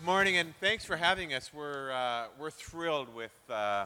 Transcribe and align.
Good 0.00 0.06
morning, 0.06 0.38
and 0.38 0.56
thanks 0.60 0.82
for 0.82 0.96
having 0.96 1.34
us. 1.34 1.52
We're, 1.52 1.92
uh, 1.92 2.28
we're 2.38 2.50
thrilled 2.50 3.14
with 3.14 3.34
uh, 3.50 3.84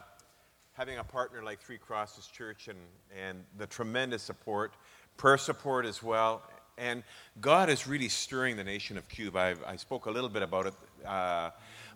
having 0.71 0.97
a 0.97 1.03
partner 1.03 1.43
like 1.43 1.59
Three 1.59 1.77
Crosses 1.77 2.27
Church 2.27 2.69
and, 2.69 2.77
and 3.21 3.43
the 3.57 3.67
tremendous 3.67 4.23
support, 4.23 4.75
prayer 5.17 5.37
support 5.37 5.85
as 5.85 6.01
well. 6.01 6.41
And 6.77 7.03
God 7.41 7.69
is 7.69 7.85
really 7.85 8.07
stirring 8.07 8.55
the 8.55 8.63
nation 8.63 8.97
of 8.97 9.09
Cuba. 9.09 9.39
I've, 9.39 9.63
i 9.65 9.75
spoke 9.75 10.05
a 10.05 10.09
little 10.09 10.29
bit 10.29 10.41
about 10.41 10.67
it. 10.67 10.73
Uh, 11.05 11.49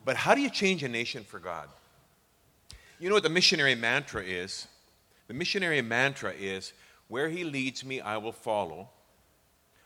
but 0.03 0.17
how 0.17 0.35
do 0.35 0.41
you 0.41 0.49
change 0.49 0.83
a 0.83 0.89
nation 0.89 1.23
for 1.23 1.39
God? 1.39 1.69
You 2.99 3.07
know 3.07 3.15
what 3.15 3.23
the 3.23 3.29
missionary 3.29 3.75
mantra 3.75 4.21
is? 4.21 4.67
The 5.29 5.33
missionary 5.33 5.81
mantra 5.81 6.33
is 6.37 6.73
where 7.07 7.29
he 7.29 7.45
leads 7.45 7.85
me, 7.85 8.01
I 8.01 8.17
will 8.17 8.33
follow. 8.33 8.89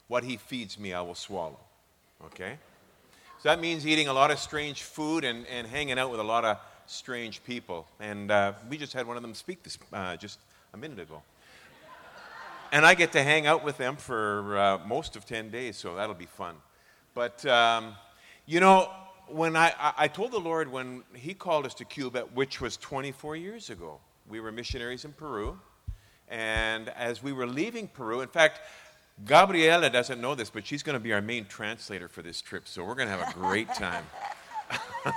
What 0.08 0.24
he 0.24 0.38
feeds 0.38 0.80
me, 0.80 0.92
I 0.92 1.02
will 1.02 1.14
swallow. 1.14 1.60
Okay? 2.26 2.58
So 3.44 3.50
that 3.50 3.60
means 3.60 3.86
eating 3.86 4.08
a 4.08 4.14
lot 4.14 4.32
of 4.32 4.40
strange 4.40 4.84
food 4.84 5.26
and, 5.26 5.46
and 5.48 5.68
hanging 5.68 6.00
out 6.00 6.10
with 6.10 6.22
a 6.22 6.24
lot 6.24 6.46
of 6.46 6.60
strange 6.86 7.44
people. 7.44 7.86
And 8.00 8.32
uh, 8.32 8.54
we 8.70 8.78
just 8.78 8.94
had 8.94 9.06
one 9.06 9.18
of 9.18 9.22
them 9.22 9.34
speak 9.34 9.64
this 9.64 9.78
uh, 9.92 10.16
just 10.16 10.40
a 10.74 10.78
minute 10.78 10.98
ago. 10.98 11.22
And 12.72 12.86
I 12.86 12.94
get 12.94 13.12
to 13.12 13.22
hang 13.22 13.46
out 13.46 13.62
with 13.62 13.78
them 13.78 13.98
for 13.98 14.58
uh, 14.58 14.78
most 14.88 15.18
of 15.18 15.26
10 15.26 15.50
days, 15.50 15.76
so 15.76 15.94
that'll 15.94 16.16
be 16.16 16.26
fun. 16.26 16.56
But, 17.14 17.46
um, 17.46 17.98
you 18.46 18.62
know, 18.62 18.90
when 19.28 19.58
I, 19.58 19.74
I 19.98 20.08
told 20.08 20.32
the 20.32 20.40
Lord 20.40 20.72
when 20.72 21.04
He 21.14 21.34
called 21.34 21.66
us 21.66 21.74
to 21.74 21.84
Cuba, 21.84 22.22
which 22.34 22.62
was 22.62 22.78
24 22.78 23.36
years 23.36 23.70
ago, 23.70 24.00
we 24.30 24.40
were 24.40 24.54
missionaries 24.54 25.04
in 25.04 25.12
Peru. 25.12 25.60
And 26.30 26.88
as 26.88 27.22
we 27.22 27.34
were 27.34 27.46
leaving 27.46 27.90
Peru, 27.90 28.22
in 28.22 28.30
fact, 28.30 28.62
Gabriela 29.26 29.90
doesn't 29.90 30.20
know 30.20 30.36
this, 30.36 30.50
but 30.50 30.66
she's 30.66 30.84
going 30.84 30.96
to 30.96 31.00
be 31.00 31.14
our 31.14 31.22
main 31.22 31.46
translator 31.46 32.08
for 32.08 32.22
this 32.22 32.42
trip, 32.42 32.68
so 32.68 32.84
we're 32.84 32.96
going 32.96 33.08
to 33.08 33.16
have 33.16 33.30
a 33.30 33.34
great 33.34 33.74
time. 33.74 34.04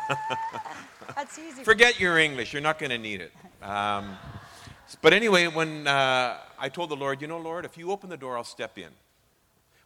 That's 1.16 1.38
easy. 1.38 1.64
Forget 1.64 1.98
your 1.98 2.18
English, 2.18 2.52
you're 2.52 2.62
not 2.62 2.78
going 2.78 2.90
to 2.90 2.98
need 2.98 3.20
it. 3.20 3.32
Um, 3.62 4.16
but 5.02 5.12
anyway, 5.12 5.46
when 5.48 5.86
uh, 5.86 6.38
I 6.58 6.68
told 6.68 6.90
the 6.90 6.96
Lord, 6.96 7.20
you 7.20 7.26
know, 7.26 7.38
Lord, 7.38 7.64
if 7.64 7.76
you 7.76 7.90
open 7.90 8.10
the 8.10 8.16
door, 8.16 8.36
I'll 8.36 8.44
step 8.44 8.78
in. 8.78 8.90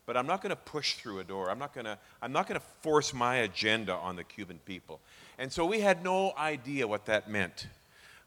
But 0.06 0.16
I'm 0.16 0.26
not 0.26 0.42
going 0.42 0.50
to 0.50 0.56
push 0.56 0.94
through 0.94 1.20
a 1.20 1.24
door. 1.24 1.50
I'm 1.50 1.58
not 1.58 1.72
going 1.72 1.84
to 1.84 1.96
I'm 2.20 2.32
not 2.32 2.48
going 2.48 2.58
to 2.58 2.66
force 2.80 3.14
my 3.14 3.36
agenda 3.36 3.94
on 3.94 4.16
the 4.16 4.24
Cuban 4.24 4.58
people. 4.64 4.98
And 5.38 5.52
so 5.52 5.64
we 5.64 5.80
had 5.80 6.02
no 6.02 6.32
idea 6.36 6.88
what 6.88 7.06
that 7.06 7.30
meant. 7.30 7.68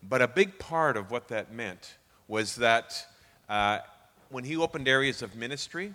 But 0.02 0.22
a 0.22 0.28
big 0.28 0.60
part 0.60 0.96
of 0.96 1.12
what 1.12 1.28
that 1.28 1.52
meant 1.52 1.98
was 2.28 2.56
that 2.56 3.06
uh, 3.50 3.80
when 4.34 4.44
he 4.44 4.58
opened 4.58 4.88
areas 4.88 5.22
of 5.22 5.36
ministry, 5.36 5.94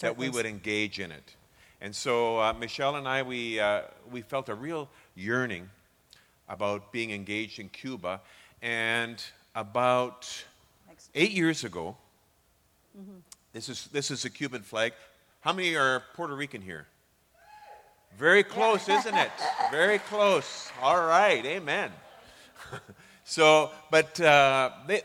that 0.00 0.16
we 0.16 0.26
this. 0.26 0.34
would 0.34 0.46
engage 0.46 0.98
in 0.98 1.12
it. 1.12 1.36
And 1.82 1.94
so 1.94 2.40
uh, 2.40 2.54
Michelle 2.54 2.96
and 2.96 3.06
I, 3.06 3.22
we, 3.22 3.60
uh, 3.60 3.82
we 4.10 4.22
felt 4.22 4.48
a 4.48 4.54
real 4.54 4.88
yearning 5.14 5.68
about 6.48 6.90
being 6.90 7.10
engaged 7.10 7.60
in 7.60 7.68
Cuba. 7.68 8.22
And 8.62 9.22
about 9.54 10.26
eight 11.14 11.32
years 11.32 11.62
ago, 11.62 11.98
mm-hmm. 12.98 13.18
this, 13.52 13.68
is, 13.68 13.88
this 13.92 14.10
is 14.10 14.24
a 14.24 14.30
Cuban 14.30 14.62
flag. 14.62 14.94
How 15.42 15.52
many 15.52 15.76
are 15.76 16.02
Puerto 16.14 16.34
Rican 16.34 16.62
here? 16.62 16.86
Very 18.16 18.42
close, 18.42 18.88
yeah. 18.88 19.00
isn't 19.00 19.14
it? 19.14 19.30
Very 19.70 19.98
close. 19.98 20.70
All 20.80 21.00
right, 21.00 21.44
amen. 21.44 21.92
so, 23.24 23.70
but 23.90 24.18
uh, 24.18 24.70
they, 24.86 25.02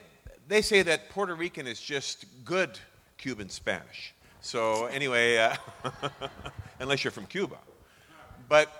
they 0.47 0.61
say 0.61 0.81
that 0.83 1.09
Puerto 1.09 1.35
Rican 1.35 1.67
is 1.67 1.79
just 1.79 2.25
good 2.43 2.79
Cuban 3.17 3.49
Spanish. 3.49 4.13
So, 4.41 4.85
anyway, 4.85 5.37
uh, 5.37 5.55
unless 6.79 7.03
you're 7.03 7.11
from 7.11 7.25
Cuba. 7.25 7.57
But 8.47 8.71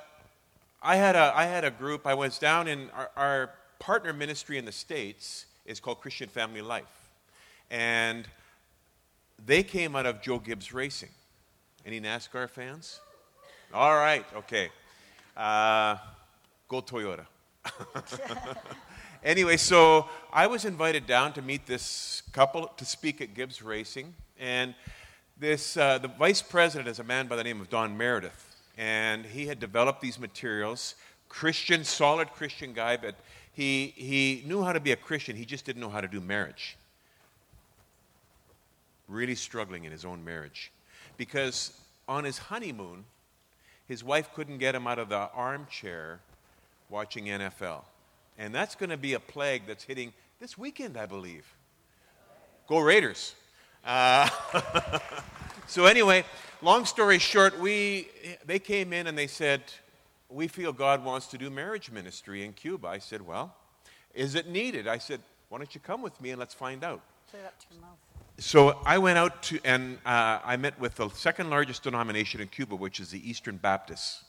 I 0.81 0.95
had 0.95 1.15
a, 1.15 1.33
I 1.35 1.45
had 1.45 1.63
a 1.63 1.71
group, 1.71 2.05
I 2.05 2.13
was 2.13 2.37
down 2.37 2.67
in 2.67 2.89
our, 2.91 3.09
our 3.15 3.49
partner 3.79 4.13
ministry 4.13 4.57
in 4.57 4.65
the 4.65 4.71
States 4.71 5.47
is 5.65 5.79
called 5.79 6.01
Christian 6.01 6.29
Family 6.29 6.61
Life. 6.61 7.09
And 7.71 8.27
they 9.43 9.63
came 9.63 9.95
out 9.95 10.05
of 10.05 10.21
Joe 10.21 10.37
Gibbs 10.37 10.73
Racing. 10.73 11.09
Any 11.85 11.99
NASCAR 11.99 12.49
fans? 12.49 12.99
All 13.73 13.95
right, 13.95 14.25
okay. 14.35 14.69
Uh, 15.35 15.97
go 16.67 16.81
Toyota. 16.81 17.25
Anyway, 19.25 19.57
so 19.57 20.07
I 20.31 20.45
was 20.45 20.65
invited 20.65 21.07
down 21.07 21.33
to 21.33 21.41
meet 21.41 21.65
this 21.65 22.21
couple 22.31 22.67
to 22.77 22.85
speak 22.85 23.21
at 23.21 23.33
Gibbs 23.33 23.59
Racing, 23.63 24.13
and 24.39 24.75
this 25.39 25.75
uh, 25.77 25.97
the 25.97 26.09
vice 26.09 26.43
president 26.43 26.87
is 26.87 26.99
a 26.99 27.03
man 27.03 27.25
by 27.25 27.35
the 27.35 27.43
name 27.43 27.59
of 27.59 27.67
Don 27.67 27.97
Meredith, 27.97 28.55
and 28.77 29.25
he 29.25 29.47
had 29.47 29.59
developed 29.59 29.99
these 29.99 30.19
materials. 30.19 30.93
Christian, 31.27 31.83
solid 31.83 32.33
Christian 32.33 32.71
guy, 32.71 32.97
but 32.97 33.15
he 33.51 33.95
he 33.95 34.43
knew 34.45 34.61
how 34.61 34.73
to 34.73 34.79
be 34.79 34.91
a 34.91 34.95
Christian. 34.95 35.35
He 35.35 35.43
just 35.43 35.65
didn't 35.65 35.81
know 35.81 35.89
how 35.89 36.01
to 36.01 36.07
do 36.07 36.21
marriage. 36.21 36.77
Really 39.07 39.33
struggling 39.33 39.85
in 39.85 39.91
his 39.91 40.05
own 40.05 40.23
marriage, 40.23 40.71
because 41.17 41.73
on 42.07 42.25
his 42.25 42.37
honeymoon, 42.37 43.05
his 43.87 44.03
wife 44.03 44.29
couldn't 44.35 44.59
get 44.59 44.75
him 44.75 44.85
out 44.85 44.99
of 44.99 45.09
the 45.09 45.31
armchair 45.33 46.19
watching 46.89 47.25
NFL. 47.25 47.83
And 48.37 48.53
that's 48.53 48.75
going 48.75 48.89
to 48.89 48.97
be 48.97 49.13
a 49.13 49.19
plague 49.19 49.63
that's 49.67 49.83
hitting 49.83 50.13
this 50.39 50.57
weekend, 50.57 50.97
I 50.97 51.05
believe. 51.05 51.45
Go 52.67 52.79
Raiders. 52.79 53.35
Uh, 53.83 54.27
so, 55.67 55.85
anyway, 55.85 56.25
long 56.61 56.85
story 56.85 57.19
short, 57.19 57.59
we, 57.59 58.09
they 58.45 58.59
came 58.59 58.91
in 58.91 59.07
and 59.07 59.17
they 59.17 59.27
said, 59.27 59.61
We 60.29 60.47
feel 60.47 60.73
God 60.73 61.05
wants 61.05 61.27
to 61.27 61.37
do 61.37 61.49
marriage 61.49 61.91
ministry 61.91 62.43
in 62.43 62.53
Cuba. 62.53 62.87
I 62.87 62.97
said, 62.97 63.25
Well, 63.25 63.55
is 64.13 64.35
it 64.35 64.47
needed? 64.49 64.87
I 64.87 64.97
said, 64.97 65.21
Why 65.49 65.59
don't 65.59 65.73
you 65.73 65.81
come 65.81 66.01
with 66.01 66.19
me 66.19 66.31
and 66.31 66.39
let's 66.39 66.53
find 66.53 66.83
out? 66.83 67.01
So 68.37 68.79
I 68.85 68.97
went 68.97 69.17
out 69.17 69.43
to, 69.43 69.59
and 69.63 69.97
uh, 70.05 70.39
I 70.43 70.57
met 70.57 70.77
with 70.77 70.95
the 70.95 71.07
second 71.09 71.49
largest 71.49 71.83
denomination 71.83 72.41
in 72.41 72.49
Cuba, 72.49 72.75
which 72.75 72.99
is 72.99 73.09
the 73.09 73.29
Eastern 73.29 73.55
Baptists. 73.55 74.24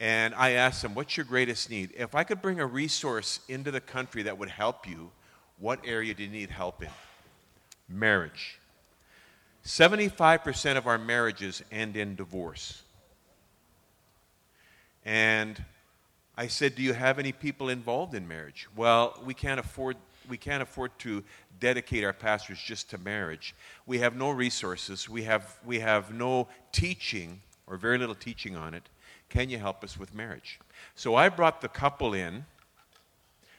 And 0.00 0.34
I 0.34 0.52
asked 0.52 0.82
them, 0.82 0.94
What's 0.94 1.16
your 1.16 1.24
greatest 1.24 1.70
need? 1.70 1.92
If 1.96 2.14
I 2.14 2.24
could 2.24 2.42
bring 2.42 2.60
a 2.60 2.66
resource 2.66 3.40
into 3.48 3.70
the 3.70 3.80
country 3.80 4.22
that 4.24 4.38
would 4.38 4.50
help 4.50 4.88
you, 4.88 5.10
what 5.58 5.80
area 5.84 6.14
do 6.14 6.24
you 6.24 6.30
need 6.30 6.50
help 6.50 6.82
in? 6.82 6.90
Marriage. 7.88 8.58
75% 9.64 10.76
of 10.76 10.86
our 10.86 10.98
marriages 10.98 11.62
end 11.72 11.96
in 11.96 12.16
divorce. 12.16 12.82
And 15.04 15.62
I 16.36 16.48
said, 16.48 16.74
Do 16.74 16.82
you 16.82 16.92
have 16.92 17.18
any 17.18 17.32
people 17.32 17.68
involved 17.68 18.14
in 18.14 18.26
marriage? 18.26 18.66
Well, 18.76 19.20
we 19.24 19.34
can't 19.34 19.60
afford, 19.60 19.96
we 20.28 20.36
can't 20.36 20.62
afford 20.62 20.98
to 21.00 21.22
dedicate 21.60 22.04
our 22.04 22.12
pastors 22.12 22.58
just 22.58 22.90
to 22.90 22.98
marriage. 22.98 23.54
We 23.86 23.98
have 24.00 24.16
no 24.16 24.30
resources, 24.30 25.08
we 25.08 25.22
have, 25.22 25.58
we 25.64 25.80
have 25.80 26.12
no 26.12 26.48
teaching, 26.72 27.40
or 27.66 27.76
very 27.76 27.98
little 27.98 28.14
teaching 28.14 28.56
on 28.56 28.74
it. 28.74 28.88
Can 29.34 29.50
you 29.50 29.58
help 29.58 29.82
us 29.82 29.98
with 29.98 30.14
marriage? 30.14 30.60
So 30.94 31.16
I 31.16 31.28
brought 31.28 31.60
the 31.60 31.68
couple 31.68 32.14
in, 32.14 32.46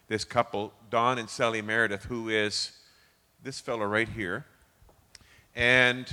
this 0.08 0.24
couple, 0.24 0.72
Don 0.90 1.19
and 1.19 1.30
Sally 1.30 1.62
Meredith, 1.62 2.06
who 2.06 2.30
is 2.30 2.72
this 3.44 3.59
fellow 3.59 3.86
right 3.86 4.08
here. 4.08 4.46
And 5.53 6.08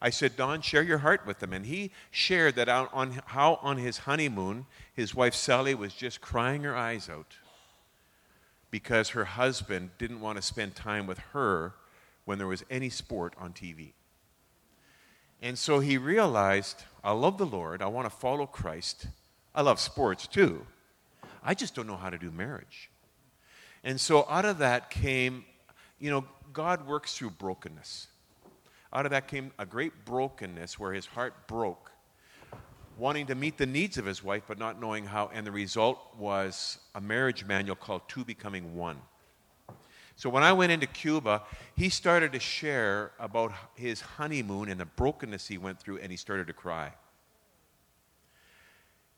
I 0.00 0.10
said, 0.10 0.36
Don, 0.36 0.62
share 0.62 0.84
your 0.84 0.98
heart 0.98 1.26
with 1.26 1.40
them. 1.40 1.52
And 1.52 1.66
he 1.66 1.90
shared 2.12 2.54
that 2.54 2.68
on, 2.68 2.88
on, 2.92 3.22
how 3.26 3.58
on 3.60 3.76
his 3.78 3.98
honeymoon, 3.98 4.66
his 4.94 5.16
wife 5.16 5.34
Sally 5.34 5.74
was 5.74 5.94
just 5.94 6.20
crying 6.20 6.62
her 6.62 6.76
eyes 6.76 7.08
out 7.08 7.34
because 8.70 9.10
her 9.10 9.24
husband 9.24 9.90
didn't 9.98 10.20
want 10.20 10.36
to 10.36 10.42
spend 10.42 10.76
time 10.76 11.08
with 11.08 11.18
her 11.32 11.74
when 12.24 12.38
there 12.38 12.46
was 12.46 12.64
any 12.70 12.88
sport 12.88 13.34
on 13.36 13.52
TV. 13.52 13.94
And 15.42 15.58
so 15.58 15.80
he 15.80 15.98
realized, 15.98 16.84
I 17.02 17.10
love 17.10 17.36
the 17.36 17.46
Lord. 17.46 17.82
I 17.82 17.88
want 17.88 18.06
to 18.06 18.16
follow 18.16 18.46
Christ. 18.46 19.08
I 19.54 19.62
love 19.62 19.80
sports 19.80 20.28
too. 20.28 20.64
I 21.42 21.54
just 21.54 21.74
don't 21.74 21.88
know 21.88 21.96
how 21.96 22.10
to 22.10 22.18
do 22.18 22.30
marriage. 22.30 22.88
And 23.82 24.00
so 24.00 24.24
out 24.30 24.44
of 24.44 24.58
that 24.58 24.90
came, 24.90 25.44
you 25.98 26.10
know, 26.10 26.24
God 26.52 26.86
works 26.86 27.18
through 27.18 27.30
brokenness. 27.30 28.06
Out 28.92 29.04
of 29.04 29.10
that 29.10 29.26
came 29.26 29.50
a 29.58 29.66
great 29.66 30.04
brokenness 30.04 30.78
where 30.78 30.92
his 30.92 31.06
heart 31.06 31.48
broke, 31.48 31.90
wanting 32.96 33.26
to 33.26 33.34
meet 33.34 33.58
the 33.58 33.66
needs 33.66 33.98
of 33.98 34.04
his 34.04 34.22
wife, 34.22 34.44
but 34.46 34.58
not 34.58 34.80
knowing 34.80 35.04
how. 35.06 35.30
And 35.34 35.44
the 35.44 35.50
result 35.50 35.98
was 36.16 36.78
a 36.94 37.00
marriage 37.00 37.44
manual 37.44 37.74
called 37.74 38.02
Two 38.06 38.24
Becoming 38.24 38.76
One. 38.76 38.98
So 40.22 40.30
when 40.30 40.44
I 40.44 40.52
went 40.52 40.70
into 40.70 40.86
Cuba, 40.86 41.42
he 41.74 41.88
started 41.88 42.30
to 42.34 42.38
share 42.38 43.10
about 43.18 43.52
his 43.74 44.00
honeymoon 44.00 44.68
and 44.68 44.78
the 44.78 44.84
brokenness 44.84 45.48
he 45.48 45.58
went 45.58 45.80
through, 45.80 45.98
and 45.98 46.12
he 46.12 46.16
started 46.16 46.46
to 46.46 46.52
cry. 46.52 46.92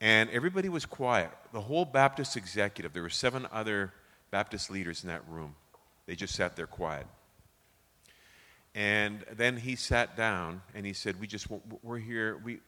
And 0.01 0.31
everybody 0.31 0.71
was 0.71 0.87
quiet. 0.87 1.31
The 1.53 1.61
whole 1.61 1.85
Baptist 1.85 2.39
executive, 2.39 2.95
there 2.95 3.03
were 3.03 3.11
seven 3.11 3.47
other 3.53 3.93
Baptist 4.31 4.71
leaders 4.71 5.03
in 5.03 5.11
that 5.11 5.21
room. 5.29 5.55
They 6.07 6.17
just 6.17 6.35
sat 6.35 6.57
there 6.57 6.67
quiet. 6.67 7.07
And 8.75 9.27
then 9.31 9.59
he 9.59 9.77
sat 9.77 10.17
down 10.17 10.63
and 10.75 10.87
he 10.87 10.95
said, 10.95 11.21
We 11.21 11.27
just, 11.27 11.49
we're 11.83 11.99
here, 11.99 12.41
we, 12.43 12.61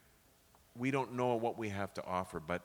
we 0.77 0.91
don't 0.91 1.15
know 1.15 1.37
what 1.37 1.56
we 1.56 1.71
have 1.71 1.94
to 1.94 2.05
offer, 2.05 2.38
but 2.38 2.61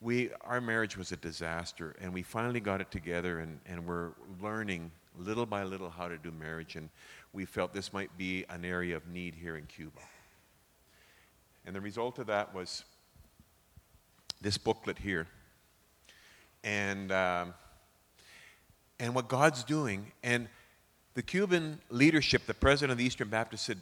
we, 0.00 0.30
our 0.40 0.62
marriage 0.62 0.96
was 0.96 1.12
a 1.12 1.16
disaster, 1.16 1.94
and 2.00 2.14
we 2.14 2.22
finally 2.22 2.60
got 2.60 2.80
it 2.80 2.90
together, 2.90 3.40
and, 3.40 3.60
and 3.66 3.86
we're 3.86 4.12
learning 4.40 4.90
little 5.18 5.46
by 5.46 5.62
little 5.64 5.90
how 5.90 6.08
to 6.08 6.18
do 6.18 6.30
marriage, 6.30 6.76
and 6.76 6.88
we 7.32 7.44
felt 7.44 7.72
this 7.72 7.92
might 7.92 8.16
be 8.16 8.44
an 8.48 8.64
area 8.64 8.96
of 8.96 9.06
need 9.08 9.34
here 9.34 9.56
in 9.56 9.66
Cuba. 9.66 10.00
And 11.64 11.74
the 11.76 11.80
result 11.80 12.18
of 12.18 12.26
that 12.26 12.54
was 12.54 12.84
this 14.40 14.58
booklet 14.58 14.98
here. 14.98 15.26
And, 16.64 17.12
um, 17.12 17.54
and 18.98 19.14
what 19.14 19.28
God's 19.28 19.64
doing, 19.64 20.12
and 20.22 20.48
the 21.14 21.22
Cuban 21.22 21.80
leadership, 21.90 22.46
the 22.46 22.54
president 22.54 22.92
of 22.92 22.98
the 22.98 23.04
Eastern 23.04 23.28
Baptist 23.28 23.66
said, 23.66 23.78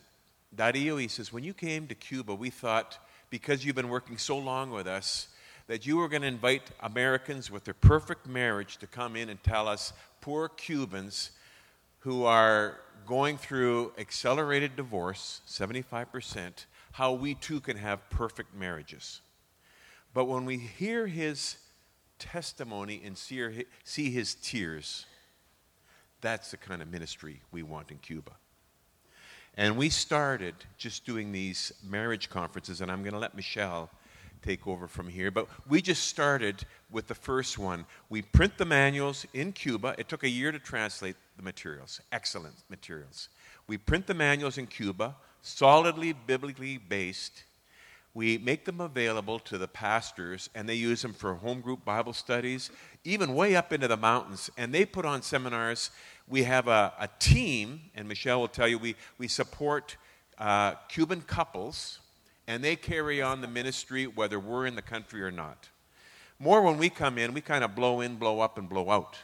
Dario, 0.54 0.96
he 0.96 1.08
says, 1.08 1.32
when 1.32 1.44
you 1.44 1.54
came 1.54 1.86
to 1.86 1.94
Cuba, 1.94 2.34
we 2.34 2.50
thought 2.50 2.98
because 3.30 3.64
you've 3.64 3.76
been 3.76 3.88
working 3.88 4.18
so 4.18 4.36
long 4.36 4.70
with 4.70 4.86
us, 4.86 5.28
that 5.70 5.86
you 5.86 5.96
were 5.96 6.08
going 6.08 6.22
to 6.22 6.26
invite 6.26 6.68
Americans 6.80 7.48
with 7.48 7.62
their 7.62 7.74
perfect 7.74 8.26
marriage 8.26 8.76
to 8.78 8.88
come 8.88 9.14
in 9.14 9.28
and 9.28 9.40
tell 9.44 9.68
us, 9.68 9.92
poor 10.20 10.48
Cubans 10.48 11.30
who 12.00 12.24
are 12.24 12.80
going 13.06 13.38
through 13.38 13.92
accelerated 13.96 14.74
divorce, 14.74 15.42
75%, 15.46 16.64
how 16.90 17.12
we 17.12 17.36
too 17.36 17.60
can 17.60 17.76
have 17.76 18.10
perfect 18.10 18.52
marriages. 18.52 19.20
But 20.12 20.24
when 20.24 20.44
we 20.44 20.58
hear 20.58 21.06
his 21.06 21.58
testimony 22.18 23.00
and 23.04 23.16
see 23.16 24.10
his 24.10 24.34
tears, 24.42 25.06
that's 26.20 26.50
the 26.50 26.56
kind 26.56 26.82
of 26.82 26.90
ministry 26.90 27.42
we 27.52 27.62
want 27.62 27.92
in 27.92 27.98
Cuba. 27.98 28.32
And 29.56 29.76
we 29.76 29.88
started 29.88 30.56
just 30.78 31.06
doing 31.06 31.30
these 31.30 31.72
marriage 31.88 32.28
conferences, 32.28 32.80
and 32.80 32.90
I'm 32.90 33.04
going 33.04 33.12
to 33.12 33.20
let 33.20 33.36
Michelle 33.36 33.88
take 34.42 34.66
over 34.66 34.86
from 34.86 35.08
here. 35.08 35.30
But 35.30 35.48
we 35.68 35.82
just 35.82 36.04
started 36.04 36.64
with 36.90 37.06
the 37.06 37.14
first 37.14 37.58
one. 37.58 37.86
We 38.08 38.22
print 38.22 38.58
the 38.58 38.64
manuals 38.64 39.26
in 39.34 39.52
Cuba. 39.52 39.94
It 39.98 40.08
took 40.08 40.24
a 40.24 40.28
year 40.28 40.52
to 40.52 40.58
translate 40.58 41.16
the 41.36 41.42
materials, 41.42 42.00
excellent 42.12 42.54
materials. 42.68 43.28
We 43.66 43.78
print 43.78 44.06
the 44.06 44.14
manuals 44.14 44.58
in 44.58 44.66
Cuba, 44.66 45.14
solidly 45.42 46.12
biblically 46.12 46.78
based. 46.78 47.44
We 48.12 48.38
make 48.38 48.64
them 48.64 48.80
available 48.80 49.38
to 49.40 49.56
the 49.56 49.68
pastors, 49.68 50.50
and 50.54 50.68
they 50.68 50.74
use 50.74 51.02
them 51.02 51.12
for 51.12 51.34
home 51.34 51.60
group 51.60 51.84
Bible 51.84 52.12
studies, 52.12 52.70
even 53.04 53.34
way 53.34 53.54
up 53.54 53.72
into 53.72 53.86
the 53.86 53.96
mountains. 53.96 54.50
And 54.56 54.74
they 54.74 54.84
put 54.84 55.04
on 55.06 55.22
seminars. 55.22 55.90
We 56.26 56.42
have 56.42 56.66
a, 56.66 56.92
a 56.98 57.08
team, 57.20 57.80
and 57.94 58.08
Michelle 58.08 58.40
will 58.40 58.48
tell 58.48 58.66
you, 58.66 58.78
we, 58.78 58.96
we 59.18 59.28
support 59.28 59.96
uh, 60.38 60.74
Cuban 60.88 61.20
couples 61.20 62.00
and 62.50 62.64
they 62.64 62.74
carry 62.74 63.22
on 63.22 63.40
the 63.40 63.46
ministry 63.46 64.08
whether 64.08 64.40
we're 64.40 64.66
in 64.66 64.74
the 64.74 64.82
country 64.82 65.22
or 65.22 65.30
not. 65.30 65.68
More 66.40 66.62
when 66.62 66.78
we 66.78 66.90
come 66.90 67.16
in, 67.16 67.32
we 67.32 67.40
kind 67.40 67.62
of 67.62 67.76
blow 67.76 68.00
in, 68.00 68.16
blow 68.16 68.40
up, 68.40 68.58
and 68.58 68.68
blow 68.68 68.90
out. 68.90 69.16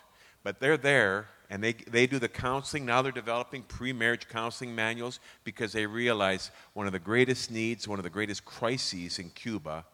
But 0.45 0.61
they're 0.61 0.77
there 0.77 1.27
and 1.51 1.61
they, 1.61 1.73
they 1.73 2.07
do 2.07 2.21
the 2.21 2.29
counseling. 2.29 2.87
Now 2.87 3.03
they're 3.03 3.11
developing 3.11 3.65
pre 3.65 3.93
marriage 3.93 4.29
counseling 4.29 4.77
manuals 4.77 5.19
because 5.43 5.73
they 5.73 5.87
realize 5.87 6.53
one 6.75 6.87
of 6.87 6.93
the 6.93 7.01
greatest 7.01 7.51
needs, 7.51 7.89
one 7.89 7.99
of 7.99 8.05
the 8.05 8.11
greatest 8.11 8.45
crises 8.45 9.19
in 9.19 9.31
Cuba 9.31 9.85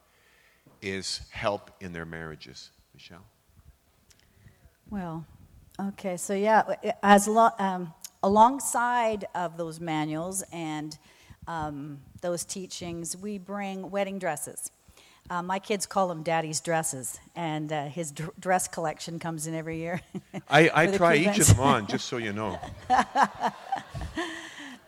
is 0.83 1.21
help 1.31 1.71
in 1.79 1.91
their 1.91 2.05
marriages. 2.05 2.69
Michelle? 2.93 3.25
Well, 4.91 5.25
okay, 5.79 6.17
so 6.17 6.35
yeah, 6.35 6.75
as 7.01 7.27
lo- 7.27 7.49
um, 7.57 7.95
alongside 8.21 9.25
of 9.33 9.57
those 9.57 9.79
manuals 9.79 10.43
and 10.51 10.95
um, 11.47 11.99
those 12.23 12.43
teachings, 12.43 13.15
we 13.15 13.37
bring 13.37 13.91
wedding 13.91 14.17
dresses. 14.17 14.71
Uh, 15.29 15.43
my 15.43 15.59
kids 15.59 15.85
call 15.85 16.07
them 16.07 16.23
daddy's 16.23 16.59
dresses, 16.59 17.19
and 17.35 17.71
uh, 17.71 17.85
his 17.85 18.11
d- 18.11 18.23
dress 18.39 18.67
collection 18.67 19.19
comes 19.19 19.45
in 19.45 19.53
every 19.53 19.77
year. 19.77 20.01
I, 20.49 20.71
I 20.73 20.87
try 20.97 21.15
each 21.15 21.37
of 21.39 21.47
them 21.55 21.59
on, 21.59 21.87
just 21.87 22.07
so 22.07 22.17
you 22.17 22.33
know. 22.33 22.59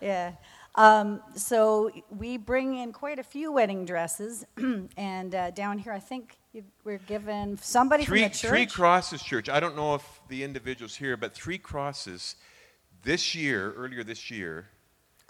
yeah. 0.02 0.32
Um, 0.74 1.22
so 1.36 1.92
we 2.10 2.38
bring 2.38 2.76
in 2.78 2.92
quite 2.92 3.20
a 3.20 3.24
few 3.24 3.52
wedding 3.52 3.86
dresses, 3.86 4.46
and 4.98 5.36
uh, 5.36 5.52
down 5.52 5.78
here, 5.78 5.94
I 5.94 6.00
think 6.00 6.38
we're 6.84 6.98
given 7.00 7.58
somebody 7.58 8.04
three, 8.04 8.22
from 8.22 8.30
the 8.30 8.36
church. 8.36 8.50
Three 8.50 8.66
Crosses 8.66 9.22
Church. 9.22 9.48
I 9.50 9.60
don't 9.60 9.76
know 9.76 9.96
if 9.96 10.22
the 10.28 10.44
individuals 10.44 10.96
here, 10.96 11.16
but 11.16 11.34
Three 11.34 11.58
Crosses 11.58 12.36
this 13.04 13.36
year, 13.36 13.74
earlier 13.74 14.04
this 14.04 14.30
year, 14.30 14.68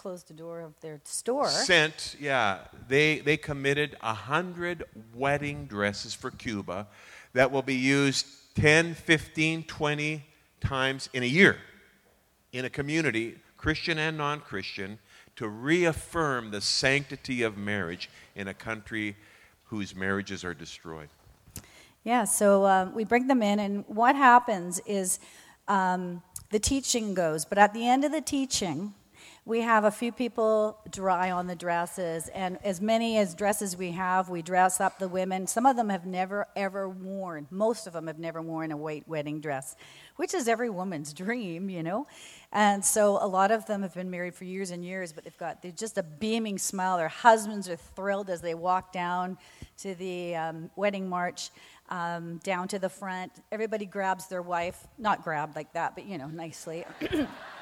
closed 0.06 0.28
the 0.28 0.36
door 0.36 0.60
of 0.60 0.80
their 0.82 1.00
store. 1.04 1.50
Sent, 1.50 2.16
yeah, 2.20 2.60
they, 2.88 3.22
they 3.22 3.38
committed 3.38 3.98
100 4.02 4.84
wedding 5.16 5.66
dresses 5.66 6.14
for 6.14 6.30
Cuba 6.30 6.86
that 7.34 7.52
will 7.52 7.64
be 7.64 7.74
used 7.74 8.28
10, 8.54 8.94
15, 8.94 9.64
20 9.64 10.24
times 10.62 11.10
in 11.14 11.24
a 11.24 11.26
year 11.26 11.58
in 12.52 12.66
a 12.66 12.70
community, 12.70 13.40
Christian 13.58 13.98
and 13.98 14.16
non 14.16 14.42
Christian, 14.42 15.00
to 15.38 15.48
reaffirm 15.48 16.52
the 16.52 16.62
sanctity 16.62 17.42
of 17.42 17.58
marriage 17.58 18.08
in 18.36 18.48
a 18.48 18.54
country 18.54 19.16
whose 19.64 19.96
marriages 19.96 20.46
are 20.46 20.54
destroyed. 20.54 21.10
Yeah, 22.04 22.26
so 22.26 22.68
um, 22.68 22.94
we 22.94 23.06
bring 23.06 23.26
them 23.26 23.42
in, 23.42 23.58
and 23.58 23.84
what 23.88 24.16
happens 24.16 24.80
is 24.86 25.18
um, 25.68 26.22
the 26.52 26.60
teaching 26.60 27.16
goes, 27.16 27.44
but 27.44 27.58
at 27.58 27.74
the 27.74 27.88
end 27.88 28.06
of 28.06 28.12
the 28.12 28.22
teaching, 28.22 28.94
we 29.48 29.62
have 29.62 29.84
a 29.84 29.92
few 29.92 30.12
people 30.12 30.80
dry 30.90 31.30
on 31.30 31.46
the 31.46 31.56
dresses, 31.56 32.30
and 32.30 32.58
as 32.64 32.82
many 32.82 33.20
as 33.20 33.36
dresses 33.36 33.78
we 33.78 33.92
have, 33.92 34.28
we 34.28 34.42
dress 34.42 34.82
up 34.82 34.98
the 34.98 35.08
women. 35.08 35.46
Some 35.46 35.68
of 35.68 35.76
them 35.76 35.90
have 35.90 36.04
never, 36.04 36.48
ever 36.56 36.90
worn, 36.90 37.46
most 37.52 37.86
of 37.86 37.94
them 37.94 38.08
have 38.08 38.18
never 38.18 38.42
worn 38.42 38.72
a 38.72 38.78
white 38.78 39.08
wedding 39.08 39.42
dress, 39.42 39.76
which 40.16 40.34
is 40.34 40.48
every 40.48 40.72
woman's 40.72 41.14
dream, 41.24 41.70
you 41.70 41.84
know. 41.84 42.08
And 42.52 42.84
so 42.84 43.20
a 43.22 43.28
lot 43.28 43.52
of 43.52 43.68
them 43.68 43.84
have 43.84 43.94
been 43.94 44.10
married 44.10 44.34
for 44.34 44.46
years 44.46 44.72
and 44.72 44.84
years, 44.84 45.14
but 45.14 45.26
they've 45.26 45.38
got 45.38 45.62
they're 45.62 45.72
just 45.72 46.00
a 46.00 46.04
beaming 46.04 46.58
smile. 46.58 46.98
Their 46.98 47.08
husbands 47.08 47.70
are 47.70 47.76
thrilled 47.76 48.32
as 48.32 48.42
they 48.42 48.56
walk 48.56 48.92
down 48.92 49.38
to 49.78 49.94
the 49.94 50.36
um, 50.36 50.72
wedding 50.76 51.08
march. 51.08 51.52
Um, 51.88 52.40
down 52.40 52.68
to 52.70 52.80
the 52.80 52.90
front. 52.90 53.32
Everybody 53.52 53.86
grabs 53.86 54.26
their 54.26 54.42
wife, 54.42 54.88
not 54.98 55.24
grabbed 55.24 55.56
like 55.56 55.72
that, 55.74 55.94
but 55.94 56.08
you 56.08 56.18
know, 56.18 56.26
nicely. 56.26 56.84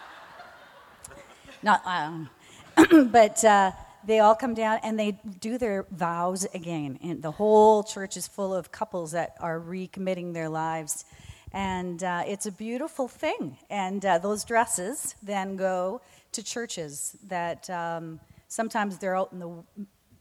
Not, 1.64 1.82
um, 1.86 2.30
but 3.12 3.44
uh, 3.46 3.72
they 4.06 4.20
all 4.20 4.36
come 4.36 4.54
down 4.54 4.80
and 4.84 5.00
they 5.00 5.18
do 5.40 5.58
their 5.58 5.86
vows 5.92 6.46
again. 6.54 7.00
And 7.02 7.22
the 7.22 7.32
whole 7.32 7.84
church 7.84 8.18
is 8.18 8.28
full 8.28 8.54
of 8.54 8.72
couples 8.72 9.12
that 9.14 9.38
are 9.40 9.60
recommitting 9.60 10.34
their 10.34 10.50
lives. 10.50 11.06
And 11.54 12.04
uh, 12.04 12.24
it's 12.28 12.46
a 12.46 12.52
beautiful 12.52 13.08
thing. 13.08 13.58
And 13.70 14.06
uh, 14.06 14.18
those 14.18 14.44
dresses 14.44 15.16
then 15.24 15.56
go 15.56 16.02
to 16.34 16.44
churches 16.44 17.16
that 17.28 17.70
um, 17.70 18.20
sometimes 18.50 18.98
they're 18.98 19.16
out 19.16 19.32
in 19.32 19.40
the 19.40 19.64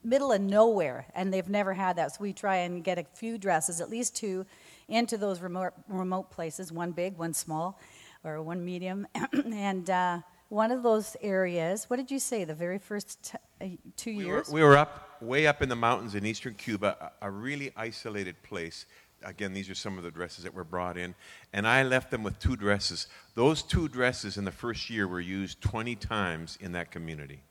middle 0.03 0.31
of 0.31 0.41
nowhere 0.41 1.07
and 1.13 1.33
they've 1.33 1.49
never 1.49 1.73
had 1.73 1.97
that. 1.97 2.15
So 2.15 2.21
we 2.21 2.31
try 2.31 2.57
and 2.57 2.83
get 2.83 2.97
a 2.97 3.05
few 3.15 3.37
dresses, 3.37 3.81
at 3.81 3.89
least 3.89 4.15
two, 4.15 4.45
into 4.87 5.17
those 5.17 5.41
remote, 5.41 5.73
remote 5.89 6.31
places 6.31 6.71
one 6.71 6.91
big, 6.91 7.17
one 7.17 7.33
small, 7.33 7.79
or 8.23 8.41
one 8.41 8.63
medium. 8.63 9.07
and 9.33 9.89
uh, 9.89 10.19
one 10.53 10.71
of 10.71 10.83
those 10.83 11.17
areas. 11.21 11.89
What 11.89 11.97
did 11.97 12.11
you 12.11 12.19
say? 12.19 12.43
The 12.43 12.53
very 12.53 12.77
first 12.77 13.23
t- 13.23 13.37
uh, 13.59 13.67
two 13.97 14.15
we 14.15 14.25
years. 14.25 14.49
Were, 14.49 14.53
we 14.53 14.63
were 14.63 14.77
up 14.77 15.17
way 15.19 15.47
up 15.47 15.61
in 15.63 15.69
the 15.69 15.75
mountains 15.75 16.15
in 16.15 16.25
eastern 16.25 16.53
Cuba, 16.53 17.11
a, 17.21 17.27
a, 17.27 17.31
really 17.31 17.71
isolated 17.75 18.41
place. 18.43 18.85
Again, 19.23 19.53
these 19.53 19.69
are 19.69 19.75
some 19.75 19.97
of 19.97 20.03
the 20.03 20.11
dresses 20.11 20.43
that 20.43 20.53
were 20.53 20.63
brought 20.63 20.97
in, 20.97 21.15
and 21.53 21.67
I 21.67 21.81
left 21.83 22.11
them 22.11 22.23
with 22.23 22.37
two 22.39 22.55
dresses. 22.55 23.07
Those 23.35 23.63
two 23.63 23.87
dresses 23.87 24.37
in 24.37 24.45
the 24.45 24.51
first 24.51 24.89
year 24.89 25.07
were 25.07 25.21
used 25.21 25.61
20 25.61 25.95
times 25.95 26.57
in 26.61 26.73
that 26.73 26.91
community. 26.91 27.41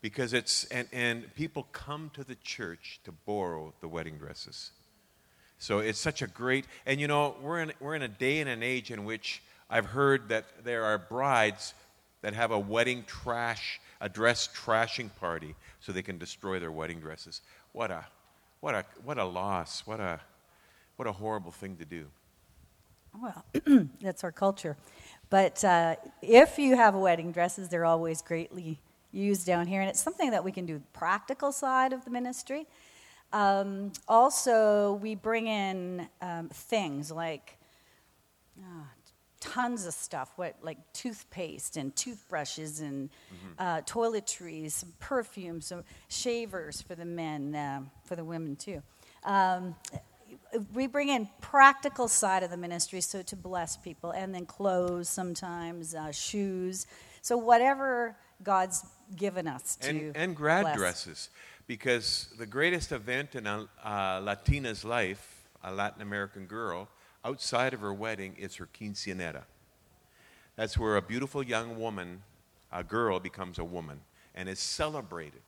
Because 0.00 0.32
it's 0.32 0.64
and, 0.64 0.88
and 0.92 1.32
people 1.36 1.68
come 1.70 2.10
to 2.14 2.24
the 2.24 2.34
church 2.34 2.98
to 3.04 3.12
borrow 3.12 3.72
the 3.80 3.86
wedding 3.86 4.18
dresses. 4.18 4.72
So 5.58 5.78
it's 5.78 6.00
such 6.00 6.22
a 6.22 6.26
great 6.26 6.64
and 6.86 7.00
you 7.00 7.06
know 7.06 7.36
we're 7.40 7.60
in 7.60 7.72
we're 7.78 7.94
in 7.94 8.02
a 8.02 8.08
day 8.08 8.40
and 8.40 8.50
an 8.50 8.64
age 8.64 8.90
in 8.90 9.04
which 9.04 9.42
I've 9.72 9.86
heard 9.86 10.28
that 10.28 10.44
there 10.64 10.84
are 10.84 10.98
brides 10.98 11.72
that 12.20 12.34
have 12.34 12.50
a 12.50 12.58
wedding 12.58 13.04
trash, 13.06 13.80
a 14.02 14.08
dress 14.08 14.46
trashing 14.54 15.08
party 15.18 15.54
so 15.80 15.92
they 15.92 16.02
can 16.02 16.18
destroy 16.18 16.58
their 16.58 16.70
wedding 16.70 17.00
dresses. 17.00 17.40
What 17.72 17.90
a, 17.90 18.04
what 18.60 18.74
a, 18.74 18.84
what 19.02 19.16
a 19.16 19.24
loss. 19.24 19.86
What 19.86 19.98
a, 19.98 20.20
what 20.96 21.08
a 21.08 21.12
horrible 21.12 21.52
thing 21.52 21.78
to 21.78 21.86
do. 21.86 22.04
Well, 23.18 23.88
that's 24.02 24.22
our 24.24 24.30
culture. 24.30 24.76
But 25.30 25.64
uh, 25.64 25.96
if 26.20 26.58
you 26.58 26.76
have 26.76 26.94
wedding 26.94 27.32
dresses, 27.32 27.70
they're 27.70 27.86
always 27.86 28.20
greatly 28.20 28.78
used 29.10 29.46
down 29.46 29.66
here. 29.66 29.80
And 29.80 29.88
it's 29.88 30.02
something 30.02 30.32
that 30.32 30.44
we 30.44 30.52
can 30.52 30.66
do 30.66 30.82
practical 30.92 31.50
side 31.50 31.94
of 31.94 32.04
the 32.04 32.10
ministry. 32.10 32.66
Um, 33.32 33.92
also, 34.06 34.98
we 35.00 35.14
bring 35.14 35.46
in 35.46 36.08
um, 36.20 36.50
things 36.50 37.10
like, 37.10 37.56
oh, 38.60 38.86
tons 39.42 39.86
of 39.86 39.92
stuff, 39.92 40.32
what 40.36 40.54
like 40.62 40.78
toothpaste 40.92 41.76
and 41.76 41.94
toothbrushes 41.96 42.80
and 42.80 43.10
uh, 43.58 43.80
toiletries, 43.80 44.84
perfumes, 45.00 45.66
so 45.66 45.82
shavers 46.08 46.80
for 46.80 46.94
the 46.94 47.04
men, 47.04 47.54
uh, 47.54 47.80
for 48.04 48.14
the 48.14 48.24
women 48.24 48.54
too. 48.54 48.80
Um, 49.24 49.74
we 50.72 50.86
bring 50.86 51.08
in 51.08 51.28
practical 51.40 52.06
side 52.06 52.44
of 52.44 52.50
the 52.50 52.56
ministry, 52.56 53.00
so 53.00 53.22
to 53.22 53.36
bless 53.36 53.76
people, 53.76 54.12
and 54.12 54.32
then 54.32 54.46
clothes 54.46 55.08
sometimes, 55.08 55.94
uh, 55.94 56.12
shoes. 56.12 56.86
So 57.20 57.36
whatever 57.36 58.16
God's 58.42 58.86
given 59.16 59.48
us 59.48 59.76
to 59.76 59.90
and, 59.90 60.16
and 60.16 60.36
grad 60.36 60.64
bless. 60.64 60.76
dresses 60.76 61.28
because 61.66 62.28
the 62.38 62.46
greatest 62.46 62.92
event 62.92 63.34
in 63.34 63.46
a 63.46 63.68
uh, 63.84 64.20
Latina's 64.22 64.84
life, 64.84 65.48
a 65.64 65.72
Latin 65.72 66.00
American 66.00 66.46
girl, 66.46 66.88
outside 67.24 67.74
of 67.74 67.80
her 67.80 67.92
wedding, 67.92 68.34
it's 68.38 68.56
her 68.56 68.68
quinceanera. 68.78 69.44
That's 70.56 70.76
where 70.76 70.96
a 70.96 71.02
beautiful 71.02 71.42
young 71.42 71.78
woman, 71.78 72.22
a 72.70 72.84
girl, 72.84 73.20
becomes 73.20 73.58
a 73.58 73.64
woman 73.64 74.00
and 74.34 74.48
is 74.48 74.58
celebrated 74.58 75.42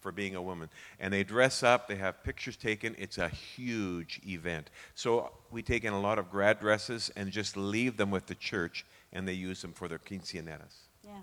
for 0.00 0.12
being 0.12 0.36
a 0.36 0.42
woman. 0.42 0.68
And 1.00 1.12
they 1.12 1.24
dress 1.24 1.62
up, 1.62 1.88
they 1.88 1.96
have 1.96 2.22
pictures 2.22 2.56
taken. 2.56 2.94
It's 2.98 3.18
a 3.18 3.28
huge 3.28 4.20
event. 4.26 4.70
So 4.94 5.30
we 5.50 5.62
take 5.62 5.84
in 5.84 5.92
a 5.92 6.00
lot 6.00 6.18
of 6.18 6.30
grad 6.30 6.60
dresses 6.60 7.10
and 7.16 7.30
just 7.30 7.56
leave 7.56 7.96
them 7.96 8.10
with 8.10 8.26
the 8.26 8.34
church, 8.34 8.84
and 9.12 9.26
they 9.26 9.32
use 9.32 9.60
them 9.60 9.72
for 9.72 9.88
their 9.88 9.98
quinceaneras. 9.98 10.86
Yeah. 11.04 11.20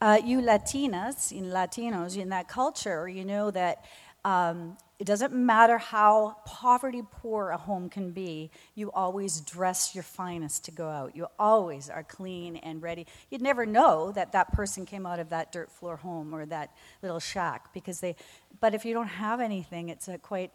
Uh, 0.00 0.20
you 0.24 0.40
Latinas, 0.40 1.32
in 1.32 1.46
Latinos, 1.46 2.16
in 2.16 2.28
that 2.28 2.48
culture, 2.48 3.08
you 3.08 3.24
know 3.24 3.50
that 3.50 3.84
um, 4.24 4.76
it 4.98 5.06
doesn't 5.06 5.34
matter 5.34 5.76
how 5.76 6.36
poverty 6.44 7.02
poor 7.10 7.50
a 7.50 7.56
home 7.56 7.88
can 7.88 8.12
be, 8.12 8.50
you 8.76 8.92
always 8.92 9.40
dress 9.40 9.92
your 9.92 10.04
finest 10.04 10.64
to 10.66 10.70
go 10.70 10.88
out. 10.88 11.16
You 11.16 11.26
always 11.36 11.90
are 11.90 12.04
clean 12.04 12.56
and 12.56 12.80
ready. 12.80 13.06
You'd 13.28 13.42
never 13.42 13.66
know 13.66 14.12
that 14.12 14.32
that 14.32 14.52
person 14.52 14.86
came 14.86 15.04
out 15.04 15.18
of 15.18 15.30
that 15.30 15.50
dirt 15.50 15.72
floor 15.72 15.96
home 15.96 16.32
or 16.32 16.46
that 16.46 16.70
little 17.02 17.18
shack 17.18 17.74
because 17.74 17.98
they, 17.98 18.14
but 18.60 18.72
if 18.72 18.84
you 18.84 18.94
don't 18.94 19.08
have 19.08 19.40
anything, 19.40 19.88
it's 19.88 20.06
a 20.06 20.16
quite, 20.16 20.52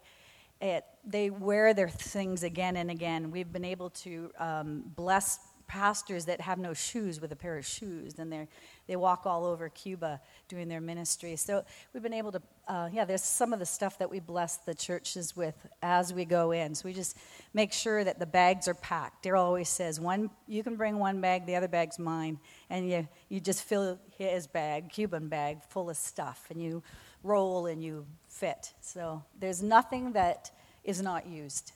it, 0.62 0.84
they 1.04 1.28
wear 1.28 1.74
their 1.74 1.90
things 1.90 2.42
again 2.42 2.76
and 2.76 2.90
again. 2.90 3.30
We've 3.30 3.52
been 3.52 3.64
able 3.64 3.90
to 3.90 4.30
um, 4.38 4.84
bless 4.96 5.38
pastors 5.70 6.24
that 6.24 6.40
have 6.40 6.58
no 6.58 6.74
shoes 6.74 7.20
with 7.20 7.30
a 7.30 7.36
pair 7.36 7.56
of 7.56 7.64
shoes, 7.64 8.18
and 8.18 8.32
they 8.32 8.48
they 8.86 8.96
walk 8.96 9.26
all 9.26 9.44
over 9.44 9.68
Cuba 9.68 10.20
doing 10.48 10.68
their 10.68 10.80
ministry. 10.80 11.36
So 11.36 11.64
we've 11.92 12.02
been 12.02 12.12
able 12.12 12.32
to, 12.32 12.42
uh, 12.68 12.88
yeah. 12.92 13.04
There's 13.04 13.22
some 13.22 13.52
of 13.52 13.58
the 13.58 13.66
stuff 13.66 13.98
that 13.98 14.10
we 14.10 14.20
bless 14.20 14.56
the 14.58 14.74
churches 14.74 15.36
with 15.36 15.54
as 15.82 16.12
we 16.12 16.24
go 16.24 16.50
in. 16.50 16.74
So 16.74 16.86
we 16.86 16.92
just 16.92 17.16
make 17.54 17.72
sure 17.72 18.02
that 18.04 18.18
the 18.18 18.26
bags 18.26 18.68
are 18.68 18.74
packed. 18.74 19.24
Darryl 19.24 19.44
always 19.44 19.68
says, 19.68 20.00
one 20.00 20.30
you 20.46 20.62
can 20.62 20.76
bring 20.76 20.98
one 20.98 21.20
bag, 21.20 21.46
the 21.46 21.56
other 21.56 21.68
bag's 21.68 21.98
mine, 21.98 22.38
and 22.68 22.88
you 22.88 23.08
you 23.28 23.40
just 23.40 23.62
fill 23.62 23.98
his 24.18 24.46
bag, 24.46 24.90
Cuban 24.90 25.28
bag, 25.28 25.62
full 25.68 25.88
of 25.90 25.96
stuff, 25.96 26.46
and 26.50 26.62
you 26.62 26.82
roll 27.22 27.66
and 27.66 27.82
you 27.82 28.06
fit. 28.28 28.72
So 28.80 29.22
there's 29.38 29.62
nothing 29.62 30.12
that 30.12 30.50
is 30.84 31.02
not 31.02 31.26
used. 31.26 31.72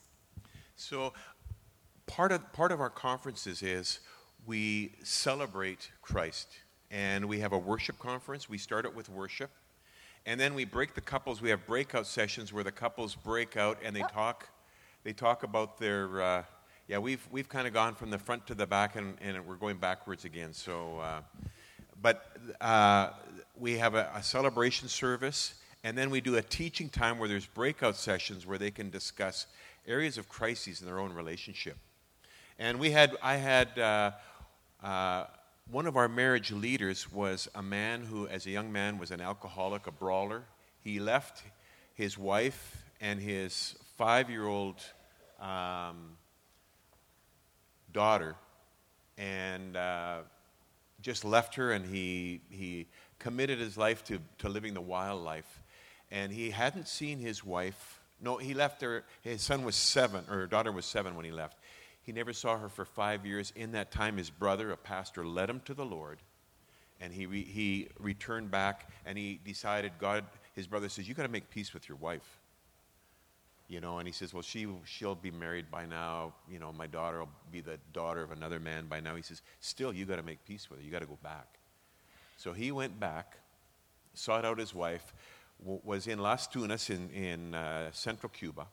So 0.75 1.13
part 2.07 2.31
of 2.31 2.51
part 2.53 2.71
of 2.71 2.81
our 2.81 2.89
conferences 2.89 3.63
is 3.63 3.99
we 4.45 4.93
celebrate 5.03 5.91
Christ, 6.01 6.47
and 6.91 7.25
we 7.25 7.39
have 7.39 7.53
a 7.53 7.57
worship 7.57 7.99
conference. 7.99 8.49
We 8.49 8.57
start 8.57 8.85
it 8.85 8.95
with 8.95 9.09
worship, 9.09 9.51
and 10.25 10.39
then 10.39 10.53
we 10.53 10.65
break 10.65 10.93
the 10.93 11.01
couples. 11.01 11.41
We 11.41 11.49
have 11.49 11.65
breakout 11.65 12.07
sessions 12.07 12.53
where 12.53 12.63
the 12.63 12.71
couples 12.71 13.15
break 13.15 13.57
out 13.57 13.77
and 13.83 13.95
they 13.95 14.03
talk. 14.13 14.49
They 15.03 15.13
talk 15.13 15.43
about 15.43 15.77
their. 15.77 16.21
Uh, 16.21 16.43
yeah, 16.87 16.99
we've 16.99 17.27
we've 17.31 17.49
kind 17.49 17.67
of 17.67 17.73
gone 17.73 17.95
from 17.95 18.11
the 18.11 18.19
front 18.19 18.45
to 18.47 18.55
the 18.55 18.67
back, 18.67 18.95
and, 18.95 19.15
and 19.21 19.45
we're 19.45 19.55
going 19.55 19.77
backwards 19.77 20.25
again. 20.25 20.53
So, 20.53 20.99
uh, 20.99 21.21
but 22.01 22.37
uh, 22.61 23.09
we 23.57 23.77
have 23.77 23.95
a, 23.95 24.11
a 24.15 24.21
celebration 24.21 24.87
service, 24.87 25.55
and 25.83 25.97
then 25.97 26.09
we 26.09 26.21
do 26.21 26.35
a 26.35 26.41
teaching 26.41 26.89
time 26.89 27.17
where 27.17 27.29
there's 27.29 27.47
breakout 27.47 27.95
sessions 27.95 28.45
where 28.45 28.57
they 28.57 28.71
can 28.71 28.89
discuss 28.89 29.47
areas 29.87 30.17
of 30.17 30.27
crises 30.29 30.81
in 30.81 30.87
their 30.87 30.99
own 30.99 31.13
relationship. 31.13 31.77
And 32.57 32.79
we 32.79 32.91
had, 32.91 33.15
I 33.21 33.35
had, 33.35 33.77
uh, 33.77 34.11
uh, 34.83 35.25
one 35.71 35.87
of 35.87 35.97
our 35.97 36.07
marriage 36.07 36.51
leaders 36.51 37.11
was 37.11 37.47
a 37.55 37.63
man 37.63 38.03
who, 38.03 38.27
as 38.27 38.45
a 38.45 38.51
young 38.51 38.71
man, 38.71 38.99
was 38.99 39.11
an 39.11 39.19
alcoholic, 39.19 39.87
a 39.87 39.91
brawler. 39.91 40.43
He 40.79 40.99
left 40.99 41.41
his 41.95 42.17
wife 42.17 42.83
and 43.01 43.19
his 43.19 43.75
five 43.97 44.29
year 44.29 44.45
old 44.45 44.75
um, 45.39 46.17
daughter 47.91 48.35
and 49.17 49.75
uh, 49.75 50.17
just 51.01 51.25
left 51.25 51.55
her, 51.55 51.71
and 51.71 51.85
he, 51.85 52.41
he 52.49 52.87
committed 53.17 53.59
his 53.59 53.77
life 53.77 54.03
to, 54.05 54.19
to 54.39 54.49
living 54.49 54.73
the 54.73 54.81
wild 54.81 55.23
life. 55.23 55.61
And 56.11 56.31
he 56.31 56.51
hadn't 56.51 56.87
seen 56.87 57.17
his 57.17 57.43
wife. 57.43 58.01
No, 58.21 58.37
he 58.37 58.53
left 58.53 58.81
her. 58.81 59.03
His 59.21 59.41
son 59.41 59.65
was 59.65 59.75
seven, 59.75 60.25
or 60.29 60.35
her 60.35 60.47
daughter 60.47 60.71
was 60.71 60.85
seven 60.85 61.15
when 61.15 61.25
he 61.25 61.31
left. 61.31 61.57
He 62.05 62.11
never 62.11 62.33
saw 62.33 62.57
her 62.57 62.69
for 62.69 62.85
five 62.85 63.25
years. 63.25 63.51
In 63.55 63.71
that 63.71 63.89
time, 63.89 64.17
his 64.17 64.29
brother, 64.29 64.71
a 64.71 64.77
pastor, 64.77 65.25
led 65.25 65.49
him 65.49 65.59
to 65.65 65.73
the 65.73 65.85
Lord. 65.85 66.19
And 67.01 67.11
he, 67.11 67.25
re- 67.25 67.43
he 67.43 67.89
returned 67.99 68.51
back 68.51 68.89
and 69.05 69.17
he 69.17 69.39
decided, 69.43 69.93
God, 69.99 70.23
his 70.53 70.67
brother 70.67 70.87
says, 70.87 71.09
You 71.09 71.15
got 71.15 71.23
to 71.23 71.29
make 71.29 71.49
peace 71.49 71.73
with 71.73 71.89
your 71.89 71.97
wife. 71.97 72.39
You 73.67 73.81
know, 73.81 73.97
and 73.97 74.07
he 74.07 74.13
says, 74.13 74.33
Well, 74.35 74.43
she, 74.43 74.67
she'll 74.85 75.15
be 75.15 75.31
married 75.31 75.71
by 75.71 75.87
now. 75.87 76.33
You 76.47 76.59
know, 76.59 76.71
my 76.71 76.85
daughter 76.85 77.19
will 77.19 77.29
be 77.51 77.61
the 77.61 77.79
daughter 77.91 78.21
of 78.21 78.31
another 78.31 78.59
man 78.59 78.85
by 78.85 78.99
now. 78.99 79.15
He 79.15 79.23
says, 79.23 79.41
Still, 79.59 79.91
you 79.91 80.05
got 80.05 80.17
to 80.17 80.23
make 80.23 80.45
peace 80.45 80.69
with 80.69 80.79
her. 80.79 80.85
You 80.85 80.91
got 80.91 80.99
to 80.99 81.07
go 81.07 81.17
back. 81.23 81.47
So 82.37 82.53
he 82.53 82.71
went 82.71 82.99
back, 82.99 83.37
sought 84.13 84.45
out 84.45 84.59
his 84.59 84.75
wife, 84.75 85.11
w- 85.59 85.81
was 85.83 86.05
in 86.05 86.19
Las 86.19 86.45
Tunas 86.45 86.91
in, 86.91 87.09
in 87.09 87.55
uh, 87.55 87.89
central 87.91 88.29
Cuba 88.29 88.67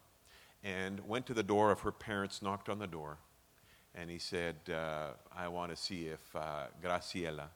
and 0.65 1.01
went 1.07 1.27
to 1.27 1.35
the 1.35 1.43
door 1.43 1.71
of 1.71 1.81
her 1.81 1.93
parents, 1.93 2.43
knocked 2.43 2.69
on 2.69 2.79
the 2.79 2.87
door, 2.87 3.19
and 3.95 4.11
he 4.11 4.19
said, 4.19 4.57
uh, 4.73 5.11
I 5.35 5.49
want 5.49 5.71
to 5.71 5.77
see 5.77 6.07
if 6.07 6.21
uh, 6.35 6.67
Graciela 6.83 7.49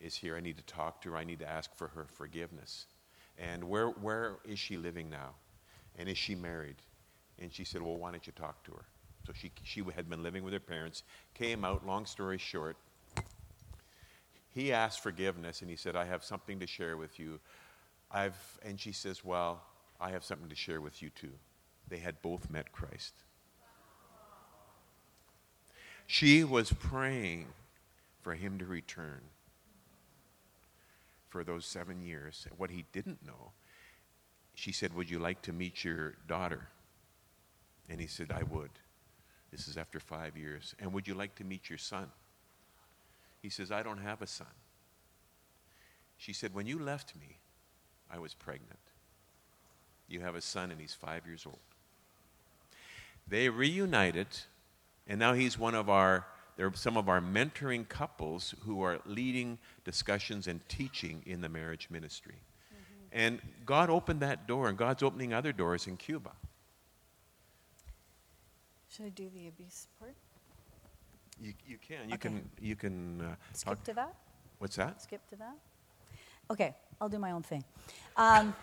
is 0.00 0.14
here. 0.14 0.36
I 0.36 0.40
need 0.40 0.56
to 0.56 0.62
talk 0.62 1.02
to 1.02 1.10
her. 1.10 1.16
I 1.16 1.24
need 1.24 1.40
to 1.40 1.48
ask 1.48 1.74
for 1.76 1.88
her 1.88 2.06
forgiveness. 2.14 2.86
And 3.38 3.64
where, 3.64 3.88
where 3.88 4.36
is 4.44 4.58
she 4.58 4.76
living 4.76 5.10
now? 5.10 5.34
And 5.98 6.08
is 6.08 6.16
she 6.16 6.34
married? 6.34 6.76
And 7.40 7.52
she 7.52 7.64
said, 7.64 7.82
Well, 7.82 7.96
why 7.96 8.10
don't 8.10 8.26
you 8.26 8.32
talk 8.34 8.64
to 8.64 8.72
her? 8.72 8.84
So 9.26 9.32
she, 9.34 9.52
she 9.62 9.82
had 9.94 10.08
been 10.08 10.22
living 10.22 10.42
with 10.42 10.54
her 10.54 10.60
parents, 10.60 11.02
came 11.34 11.64
out, 11.64 11.86
long 11.86 12.06
story 12.06 12.38
short. 12.38 12.76
He 14.54 14.72
asked 14.72 15.02
forgiveness, 15.02 15.60
and 15.60 15.68
he 15.68 15.76
said, 15.76 15.96
I 15.96 16.04
have 16.06 16.24
something 16.24 16.58
to 16.60 16.66
share 16.66 16.96
with 16.96 17.18
you. 17.18 17.38
I've, 18.10 18.36
and 18.64 18.80
she 18.80 18.92
says, 18.92 19.24
Well, 19.24 19.60
I 20.00 20.10
have 20.10 20.24
something 20.24 20.48
to 20.48 20.56
share 20.56 20.80
with 20.80 21.02
you 21.02 21.10
too 21.10 21.32
they 21.88 21.98
had 21.98 22.20
both 22.22 22.50
met 22.50 22.72
Christ. 22.72 23.14
She 26.06 26.42
was 26.42 26.72
praying 26.72 27.46
for 28.22 28.34
him 28.34 28.58
to 28.58 28.64
return 28.64 29.20
for 31.28 31.44
those 31.44 31.66
seven 31.66 32.00
years. 32.00 32.46
What 32.56 32.70
he 32.70 32.86
didn't 32.92 33.24
know, 33.24 33.52
she 34.54 34.72
said, 34.72 34.94
Would 34.94 35.10
you 35.10 35.18
like 35.18 35.42
to 35.42 35.52
meet 35.52 35.84
your 35.84 36.14
daughter? 36.26 36.68
And 37.88 38.00
he 38.00 38.06
said, 38.06 38.32
I 38.32 38.42
would. 38.42 38.70
This 39.50 39.68
is 39.68 39.76
after 39.76 40.00
five 40.00 40.36
years. 40.36 40.74
And 40.78 40.92
would 40.92 41.06
you 41.06 41.14
like 41.14 41.34
to 41.36 41.44
meet 41.44 41.70
your 41.70 41.78
son? 41.78 42.10
He 43.40 43.48
says, 43.48 43.70
I 43.70 43.82
don't 43.82 43.98
have 43.98 44.20
a 44.20 44.26
son. 44.26 44.46
She 46.16 46.32
said, 46.32 46.54
When 46.54 46.66
you 46.66 46.78
left 46.78 47.14
me, 47.16 47.38
I 48.10 48.18
was 48.18 48.34
pregnant. 48.34 48.78
You 50.08 50.20
have 50.20 50.34
a 50.34 50.40
son, 50.40 50.70
and 50.70 50.80
he's 50.80 50.94
five 50.94 51.26
years 51.26 51.44
old. 51.46 51.58
They 53.28 53.48
reunited, 53.48 54.28
and 55.06 55.18
now 55.18 55.34
he's 55.34 55.58
one 55.58 55.74
of 55.74 55.88
our, 55.90 56.26
they're 56.56 56.72
some 56.74 56.96
of 56.96 57.08
our 57.08 57.20
mentoring 57.20 57.88
couples 57.88 58.54
who 58.64 58.82
are 58.82 59.00
leading 59.04 59.58
discussions 59.84 60.46
and 60.46 60.66
teaching 60.68 61.22
in 61.26 61.40
the 61.40 61.48
marriage 61.48 61.88
ministry. 61.90 62.36
Mm-hmm. 62.36 63.04
And 63.12 63.40
God 63.66 63.90
opened 63.90 64.20
that 64.20 64.46
door, 64.46 64.68
and 64.68 64.78
God's 64.78 65.02
opening 65.02 65.34
other 65.34 65.52
doors 65.52 65.86
in 65.86 65.96
Cuba. 65.96 66.30
Should 68.90 69.06
I 69.06 69.10
do 69.10 69.28
the 69.34 69.48
abuse 69.48 69.86
part? 69.98 70.14
You, 71.40 71.52
you 71.66 71.78
can. 71.78 72.08
You 72.08 72.14
okay. 72.14 72.28
can. 72.28 72.50
You 72.60 72.76
can. 72.76 73.20
Uh, 73.20 73.34
Skip 73.52 73.74
talk. 73.74 73.84
to 73.84 73.94
that. 73.94 74.14
What's 74.58 74.76
that? 74.76 75.02
Skip 75.02 75.20
to 75.30 75.36
that. 75.36 75.56
Okay, 76.50 76.74
I'll 77.00 77.10
do 77.10 77.18
my 77.18 77.32
own 77.32 77.42
thing. 77.42 77.62
Um, 78.16 78.54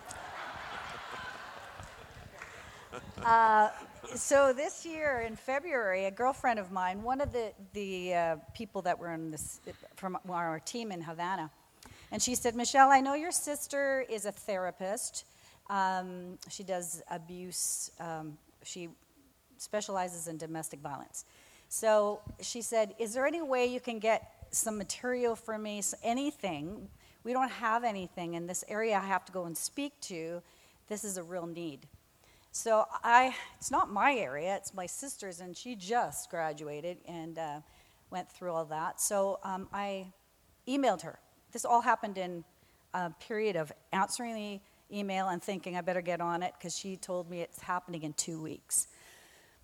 uh, 3.24 3.70
so 4.14 4.52
this 4.52 4.84
year 4.86 5.24
in 5.26 5.36
February, 5.36 6.06
a 6.06 6.10
girlfriend 6.10 6.58
of 6.58 6.70
mine, 6.70 7.02
one 7.02 7.20
of 7.20 7.32
the 7.32 7.52
the 7.72 8.14
uh, 8.14 8.36
people 8.54 8.82
that 8.82 8.98
were 8.98 9.12
in 9.12 9.30
this 9.30 9.60
from 9.96 10.18
our 10.28 10.60
team 10.60 10.92
in 10.92 11.00
Havana, 11.02 11.50
and 12.12 12.22
she 12.22 12.34
said, 12.34 12.54
"Michelle, 12.54 12.90
I 12.90 13.00
know 13.00 13.14
your 13.14 13.32
sister 13.32 14.04
is 14.08 14.26
a 14.26 14.32
therapist. 14.32 15.24
Um, 15.68 16.38
she 16.48 16.62
does 16.62 17.02
abuse. 17.10 17.90
Um, 17.98 18.38
she 18.62 18.88
specializes 19.58 20.28
in 20.28 20.36
domestic 20.36 20.80
violence." 20.80 21.24
So 21.68 22.20
she 22.40 22.62
said, 22.62 22.94
Is 22.98 23.14
there 23.14 23.26
any 23.26 23.42
way 23.42 23.66
you 23.66 23.80
can 23.80 23.98
get 23.98 24.46
some 24.50 24.78
material 24.78 25.36
for 25.36 25.58
me, 25.58 25.82
anything? 26.02 26.88
We 27.24 27.32
don't 27.32 27.50
have 27.50 27.84
anything 27.84 28.34
in 28.34 28.46
this 28.46 28.64
area 28.68 28.96
I 28.96 29.06
have 29.06 29.24
to 29.26 29.32
go 29.32 29.44
and 29.44 29.56
speak 29.56 29.92
to. 30.02 30.42
This 30.88 31.04
is 31.04 31.16
a 31.16 31.22
real 31.22 31.46
need. 31.46 31.80
So 32.56 32.86
I, 33.04 33.34
it's 33.58 33.70
not 33.70 33.92
my 33.92 34.14
area, 34.14 34.56
it's 34.56 34.72
my 34.72 34.86
sister's, 34.86 35.40
and 35.40 35.54
she 35.54 35.76
just 35.76 36.30
graduated 36.30 36.96
and 37.06 37.38
uh, 37.38 37.60
went 38.10 38.32
through 38.32 38.50
all 38.50 38.64
that. 38.64 38.98
So 38.98 39.38
um, 39.44 39.68
I 39.74 40.06
emailed 40.66 41.02
her. 41.02 41.18
This 41.52 41.66
all 41.66 41.82
happened 41.82 42.16
in 42.16 42.44
a 42.94 43.10
period 43.20 43.56
of 43.56 43.72
answering 43.92 44.34
the 44.34 44.96
email 44.96 45.28
and 45.28 45.42
thinking 45.42 45.76
I 45.76 45.82
better 45.82 46.00
get 46.00 46.22
on 46.22 46.42
it 46.42 46.54
because 46.58 46.74
she 46.74 46.96
told 46.96 47.28
me 47.28 47.42
it's 47.42 47.60
happening 47.60 48.04
in 48.04 48.14
two 48.14 48.40
weeks. 48.40 48.88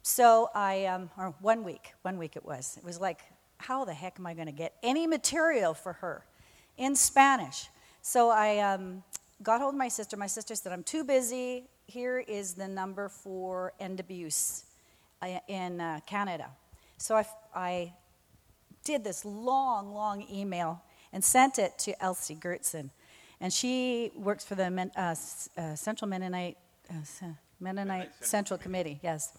So 0.02 0.50
I, 0.54 0.84
um, 0.84 1.08
or 1.16 1.34
one 1.40 1.64
week, 1.64 1.94
one 2.02 2.18
week 2.18 2.36
it 2.36 2.44
was. 2.44 2.76
It 2.76 2.84
was 2.84 3.00
like, 3.00 3.22
how 3.56 3.86
the 3.86 3.94
heck 3.94 4.18
am 4.18 4.26
I 4.26 4.34
going 4.34 4.48
to 4.48 4.52
get 4.52 4.74
any 4.82 5.06
material 5.06 5.72
for 5.72 5.94
her 5.94 6.26
in 6.76 6.94
Spanish? 6.94 7.70
So 8.02 8.28
I 8.28 8.58
um, 8.58 9.02
got 9.42 9.62
hold 9.62 9.72
of 9.72 9.78
my 9.78 9.88
sister. 9.88 10.18
My 10.18 10.26
sister 10.26 10.54
said, 10.54 10.74
I'm 10.74 10.84
too 10.84 11.04
busy. 11.04 11.70
Here 11.86 12.18
is 12.18 12.54
the 12.54 12.68
number 12.68 13.08
for 13.08 13.72
end 13.78 14.00
abuse 14.00 14.64
uh, 15.20 15.38
in 15.48 15.80
uh, 15.80 16.00
Canada. 16.06 16.50
So 16.96 17.16
I, 17.16 17.26
I 17.54 17.92
did 18.84 19.04
this 19.04 19.24
long, 19.24 19.92
long 19.92 20.24
email 20.30 20.82
and 21.12 21.22
sent 21.22 21.58
it 21.58 21.78
to 21.80 22.02
Elsie 22.02 22.36
Gertson. 22.36 22.90
And 23.40 23.52
she 23.52 24.12
works 24.16 24.44
for 24.44 24.54
the 24.54 24.90
uh, 24.96 25.14
uh, 25.60 25.74
Central 25.74 26.08
Mennonite, 26.08 26.56
uh, 26.88 26.94
Mennonite 27.60 28.10
Central, 28.14 28.28
Central 28.28 28.58
Committee, 28.58 29.00
yes. 29.02 29.36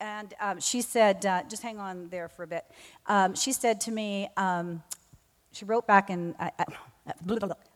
And 0.00 0.32
um, 0.40 0.60
she 0.60 0.80
said, 0.80 1.26
uh, 1.26 1.42
just 1.48 1.62
hang 1.62 1.78
on 1.78 2.08
there 2.08 2.28
for 2.28 2.44
a 2.44 2.46
bit. 2.46 2.64
Um, 3.06 3.34
she 3.34 3.52
said 3.52 3.80
to 3.82 3.90
me, 3.90 4.30
um, 4.36 4.82
she 5.52 5.64
wrote 5.64 5.86
back 5.86 6.08
in, 6.10 6.34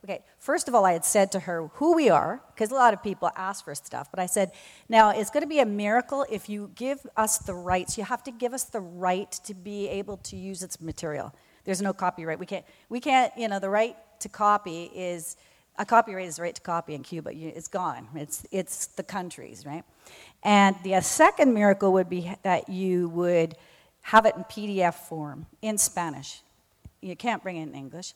okay, 0.04 0.20
first 0.38 0.68
of 0.68 0.74
all, 0.74 0.84
I 0.84 0.92
had 0.92 1.04
said 1.04 1.32
to 1.32 1.40
her 1.40 1.68
who 1.74 1.94
we 1.94 2.10
are, 2.10 2.42
because 2.54 2.70
a 2.70 2.74
lot 2.74 2.94
of 2.94 3.02
people 3.02 3.30
ask 3.36 3.64
for 3.64 3.74
stuff, 3.74 4.10
but 4.10 4.20
I 4.20 4.26
said, 4.26 4.52
now 4.88 5.10
it's 5.10 5.30
going 5.30 5.42
to 5.42 5.48
be 5.48 5.60
a 5.60 5.66
miracle 5.66 6.26
if 6.30 6.48
you 6.48 6.70
give 6.74 7.06
us 7.16 7.38
the 7.38 7.54
rights. 7.54 7.96
You 7.96 8.04
have 8.04 8.22
to 8.24 8.30
give 8.30 8.52
us 8.52 8.64
the 8.64 8.80
right 8.80 9.30
to 9.44 9.54
be 9.54 9.88
able 9.88 10.18
to 10.18 10.36
use 10.36 10.62
its 10.62 10.80
material. 10.80 11.34
There's 11.64 11.80
no 11.80 11.92
copyright. 11.92 12.38
We 12.38 12.46
can't, 12.46 12.64
we 12.88 13.00
can't, 13.00 13.32
you 13.36 13.48
know, 13.48 13.58
the 13.58 13.70
right 13.70 13.96
to 14.20 14.28
copy 14.28 14.90
is, 14.94 15.36
a 15.78 15.84
copyright 15.84 16.26
is 16.26 16.36
the 16.36 16.42
right 16.42 16.54
to 16.54 16.62
copy 16.62 16.94
in 16.94 17.02
Cuba. 17.02 17.30
It's 17.32 17.68
gone. 17.68 18.08
It's, 18.14 18.46
it's 18.50 18.86
the 18.86 19.02
country's, 19.02 19.64
right? 19.64 19.84
And 20.42 20.76
the 20.84 20.96
uh, 20.96 21.00
second 21.00 21.54
miracle 21.54 21.92
would 21.94 22.10
be 22.10 22.30
that 22.42 22.68
you 22.68 23.08
would 23.08 23.56
have 24.02 24.26
it 24.26 24.36
in 24.36 24.44
PDF 24.44 24.94
form 24.94 25.46
in 25.62 25.78
Spanish. 25.78 26.42
You 27.00 27.16
can't 27.16 27.42
bring 27.42 27.56
it 27.56 27.62
in 27.62 27.74
English. 27.74 28.14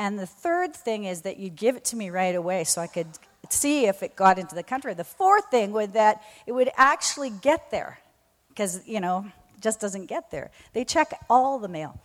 And 0.00 0.18
the 0.18 0.26
third 0.26 0.74
thing 0.74 1.04
is 1.04 1.20
that 1.22 1.36
you 1.36 1.50
give 1.50 1.76
it 1.76 1.84
to 1.86 1.96
me 1.96 2.08
right 2.08 2.34
away 2.34 2.64
so 2.64 2.80
I 2.80 2.86
could 2.86 3.06
see 3.50 3.84
if 3.84 4.02
it 4.02 4.16
got 4.16 4.38
into 4.38 4.54
the 4.54 4.62
country. 4.62 4.94
The 4.94 5.04
fourth 5.04 5.50
thing 5.50 5.72
would 5.72 5.92
that 5.92 6.22
it 6.46 6.52
would 6.52 6.70
actually 6.78 7.28
get 7.28 7.70
there 7.70 7.98
because, 8.48 8.80
you 8.88 8.98
know, 8.98 9.26
it 9.54 9.60
just 9.60 9.78
doesn't 9.78 10.06
get 10.06 10.30
there. 10.30 10.52
They 10.72 10.86
check 10.86 11.12
all 11.28 11.58
the 11.58 11.68
mail. 11.68 12.00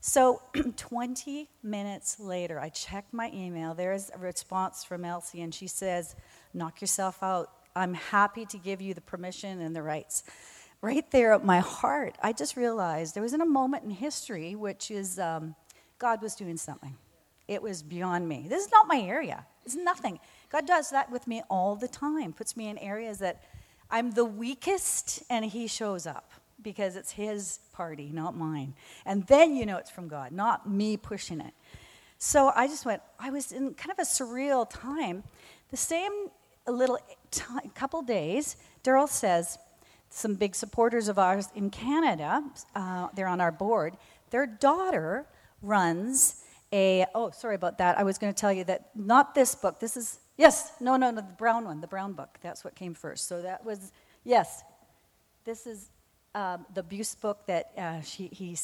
So 0.00 0.40
20 0.78 1.50
minutes 1.62 2.18
later, 2.18 2.58
I 2.58 2.70
check 2.70 3.04
my 3.12 3.30
email. 3.34 3.74
There's 3.74 4.10
a 4.14 4.18
response 4.18 4.82
from 4.82 5.04
Elsie, 5.04 5.42
and 5.42 5.54
she 5.54 5.66
says, 5.66 6.16
Knock 6.54 6.80
yourself 6.80 7.22
out. 7.22 7.50
I'm 7.76 7.92
happy 7.92 8.46
to 8.46 8.56
give 8.56 8.80
you 8.80 8.94
the 8.94 9.02
permission 9.02 9.60
and 9.60 9.76
the 9.76 9.82
rights. 9.82 10.22
Right 10.80 11.10
there 11.10 11.34
at 11.34 11.44
my 11.44 11.60
heart, 11.60 12.16
I 12.22 12.32
just 12.32 12.56
realized 12.56 13.14
there 13.14 13.22
was 13.22 13.34
in 13.34 13.42
a 13.42 13.46
moment 13.46 13.84
in 13.84 13.90
history 13.90 14.54
which 14.54 14.90
is 14.90 15.18
um, 15.18 15.56
God 15.98 16.22
was 16.22 16.34
doing 16.34 16.56
something. 16.56 16.96
It 17.48 17.62
was 17.62 17.82
beyond 17.82 18.28
me. 18.28 18.46
This 18.48 18.64
is 18.66 18.72
not 18.72 18.86
my 18.88 19.00
area. 19.00 19.46
It's 19.64 19.74
nothing. 19.74 20.18
God 20.50 20.66
does 20.66 20.90
that 20.90 21.10
with 21.10 21.26
me 21.26 21.42
all 21.50 21.76
the 21.76 21.88
time, 21.88 22.32
puts 22.32 22.56
me 22.56 22.68
in 22.68 22.78
areas 22.78 23.18
that 23.18 23.42
I'm 23.90 24.12
the 24.12 24.24
weakest, 24.24 25.22
and 25.28 25.44
He 25.44 25.66
shows 25.66 26.06
up 26.06 26.32
because 26.64 26.96
it's 26.96 27.12
his 27.12 27.60
party, 27.72 28.10
not 28.12 28.36
mine. 28.36 28.74
And 29.04 29.26
then 29.26 29.54
you 29.54 29.66
know 29.66 29.76
it's 29.76 29.90
from 29.90 30.08
God, 30.08 30.32
not 30.32 30.68
me 30.68 30.96
pushing 30.96 31.40
it. 31.40 31.52
So 32.18 32.50
I 32.56 32.66
just 32.66 32.86
went, 32.86 33.02
I 33.20 33.30
was 33.30 33.52
in 33.52 33.74
kind 33.74 33.92
of 33.92 33.98
a 33.98 34.06
surreal 34.06 34.68
time. 34.68 35.22
The 35.70 35.76
same 35.76 36.28
little 36.66 36.98
t- 37.30 37.44
couple 37.74 38.02
days, 38.02 38.56
Darryl 38.82 39.08
says, 39.08 39.58
some 40.08 40.34
big 40.34 40.54
supporters 40.54 41.08
of 41.08 41.18
ours 41.18 41.48
in 41.54 41.70
Canada, 41.70 42.42
uh, 42.74 43.08
they're 43.14 43.26
on 43.26 43.40
our 43.40 43.52
board, 43.52 43.96
their 44.30 44.46
daughter 44.46 45.26
runs 45.60 46.43
a, 46.74 47.06
oh, 47.14 47.30
sorry 47.30 47.54
about 47.54 47.78
that. 47.78 47.96
I 47.96 48.02
was 48.02 48.18
going 48.18 48.34
to 48.34 48.38
tell 48.38 48.52
you 48.52 48.64
that 48.64 48.90
not 48.96 49.34
this 49.34 49.54
book, 49.54 49.78
this 49.78 49.96
is, 49.96 50.18
yes, 50.36 50.72
no, 50.80 50.96
no, 50.96 51.12
no, 51.12 51.20
the 51.20 51.22
brown 51.22 51.64
one, 51.64 51.80
the 51.80 51.86
brown 51.86 52.14
book. 52.14 52.36
That's 52.42 52.64
what 52.64 52.74
came 52.74 52.94
first. 52.94 53.28
So 53.28 53.40
that 53.42 53.64
was, 53.64 53.92
yes, 54.24 54.64
this 55.44 55.68
is 55.68 55.90
um, 56.34 56.66
the 56.74 56.80
abuse 56.80 57.14
book 57.14 57.46
that 57.46 57.70
uh, 57.78 58.00
she, 58.00 58.26
he, 58.26 58.56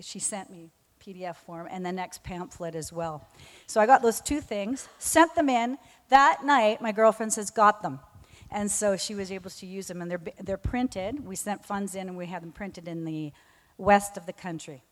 she 0.00 0.18
sent 0.18 0.50
me, 0.50 0.70
PDF 1.00 1.36
form, 1.36 1.68
and 1.70 1.86
the 1.86 1.92
next 1.92 2.24
pamphlet 2.24 2.74
as 2.74 2.92
well. 2.92 3.28
So 3.66 3.80
I 3.80 3.86
got 3.86 4.02
those 4.02 4.20
two 4.20 4.40
things, 4.40 4.88
sent 4.98 5.34
them 5.34 5.48
in. 5.48 5.78
That 6.08 6.44
night, 6.44 6.82
my 6.82 6.90
girlfriend 6.90 7.32
says, 7.32 7.50
got 7.50 7.82
them. 7.82 8.00
And 8.50 8.70
so 8.70 8.96
she 8.96 9.14
was 9.14 9.32
able 9.32 9.50
to 9.50 9.66
use 9.66 9.86
them, 9.86 10.02
and 10.02 10.10
they're, 10.10 10.20
they're 10.40 10.56
printed. 10.56 11.24
We 11.24 11.36
sent 11.36 11.64
funds 11.64 11.94
in, 11.94 12.08
and 12.08 12.16
we 12.16 12.26
had 12.26 12.42
them 12.42 12.52
printed 12.52 12.86
in 12.88 13.04
the 13.04 13.32
west 13.78 14.16
of 14.16 14.26
the 14.26 14.32
country, 14.32 14.82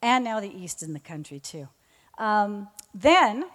and 0.00 0.24
now 0.24 0.40
the 0.40 0.52
east 0.52 0.82
in 0.82 0.92
the 0.92 1.00
country, 1.00 1.40
too. 1.40 1.68
Um, 2.22 2.68
then, 2.94 3.46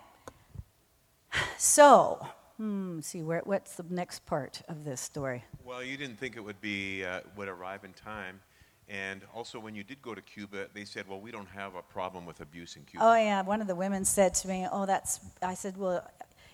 so 1.57 2.27
Hmm, 2.57 3.01
see, 3.01 3.21
where, 3.21 3.41
what's 3.45 3.75
the 3.75 3.85
next 3.89 4.25
part 4.25 4.63
of 4.67 4.83
this 4.83 4.99
story? 4.99 5.45
Well, 5.63 5.83
you 5.83 5.95
didn't 5.95 6.17
think 6.17 6.35
it 6.35 6.39
would 6.43 6.59
be 6.59 7.05
uh, 7.05 7.21
would 7.35 7.47
arrive 7.47 7.83
in 7.83 7.93
time, 7.93 8.41
and 8.89 9.21
also 9.31 9.59
when 9.59 9.75
you 9.75 9.83
did 9.83 10.01
go 10.01 10.15
to 10.15 10.21
Cuba, 10.21 10.67
they 10.73 10.83
said, 10.83 11.07
"Well, 11.07 11.19
we 11.19 11.29
don't 11.29 11.49
have 11.49 11.75
a 11.75 11.83
problem 11.83 12.25
with 12.25 12.41
abuse 12.41 12.75
in 12.75 12.81
Cuba." 12.83 13.05
Oh 13.05 13.15
yeah, 13.15 13.43
one 13.43 13.61
of 13.61 13.67
the 13.67 13.75
women 13.75 14.03
said 14.05 14.33
to 14.35 14.47
me, 14.47 14.67
"Oh, 14.71 14.87
that's." 14.87 15.19
I 15.43 15.53
said, 15.53 15.77
"Well, 15.77 16.03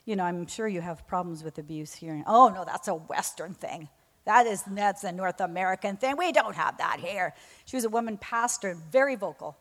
you 0.03 0.17
know, 0.17 0.25
I'm 0.25 0.45
sure 0.45 0.67
you 0.67 0.81
have 0.81 1.07
problems 1.07 1.41
with 1.41 1.57
abuse 1.57 1.93
here." 1.93 2.21
oh 2.27 2.49
no, 2.49 2.65
that's 2.65 2.89
a 2.89 2.95
Western 2.95 3.53
thing. 3.53 3.87
That 4.25 4.45
is 4.45 4.63
that's 4.63 5.05
a 5.05 5.11
North 5.13 5.39
American 5.39 5.95
thing. 5.95 6.17
We 6.17 6.33
don't 6.33 6.55
have 6.55 6.77
that 6.79 6.99
here. 6.99 7.33
She 7.63 7.77
was 7.77 7.85
a 7.85 7.89
woman 7.89 8.17
pastor, 8.17 8.75
very 8.91 9.15
vocal. 9.15 9.57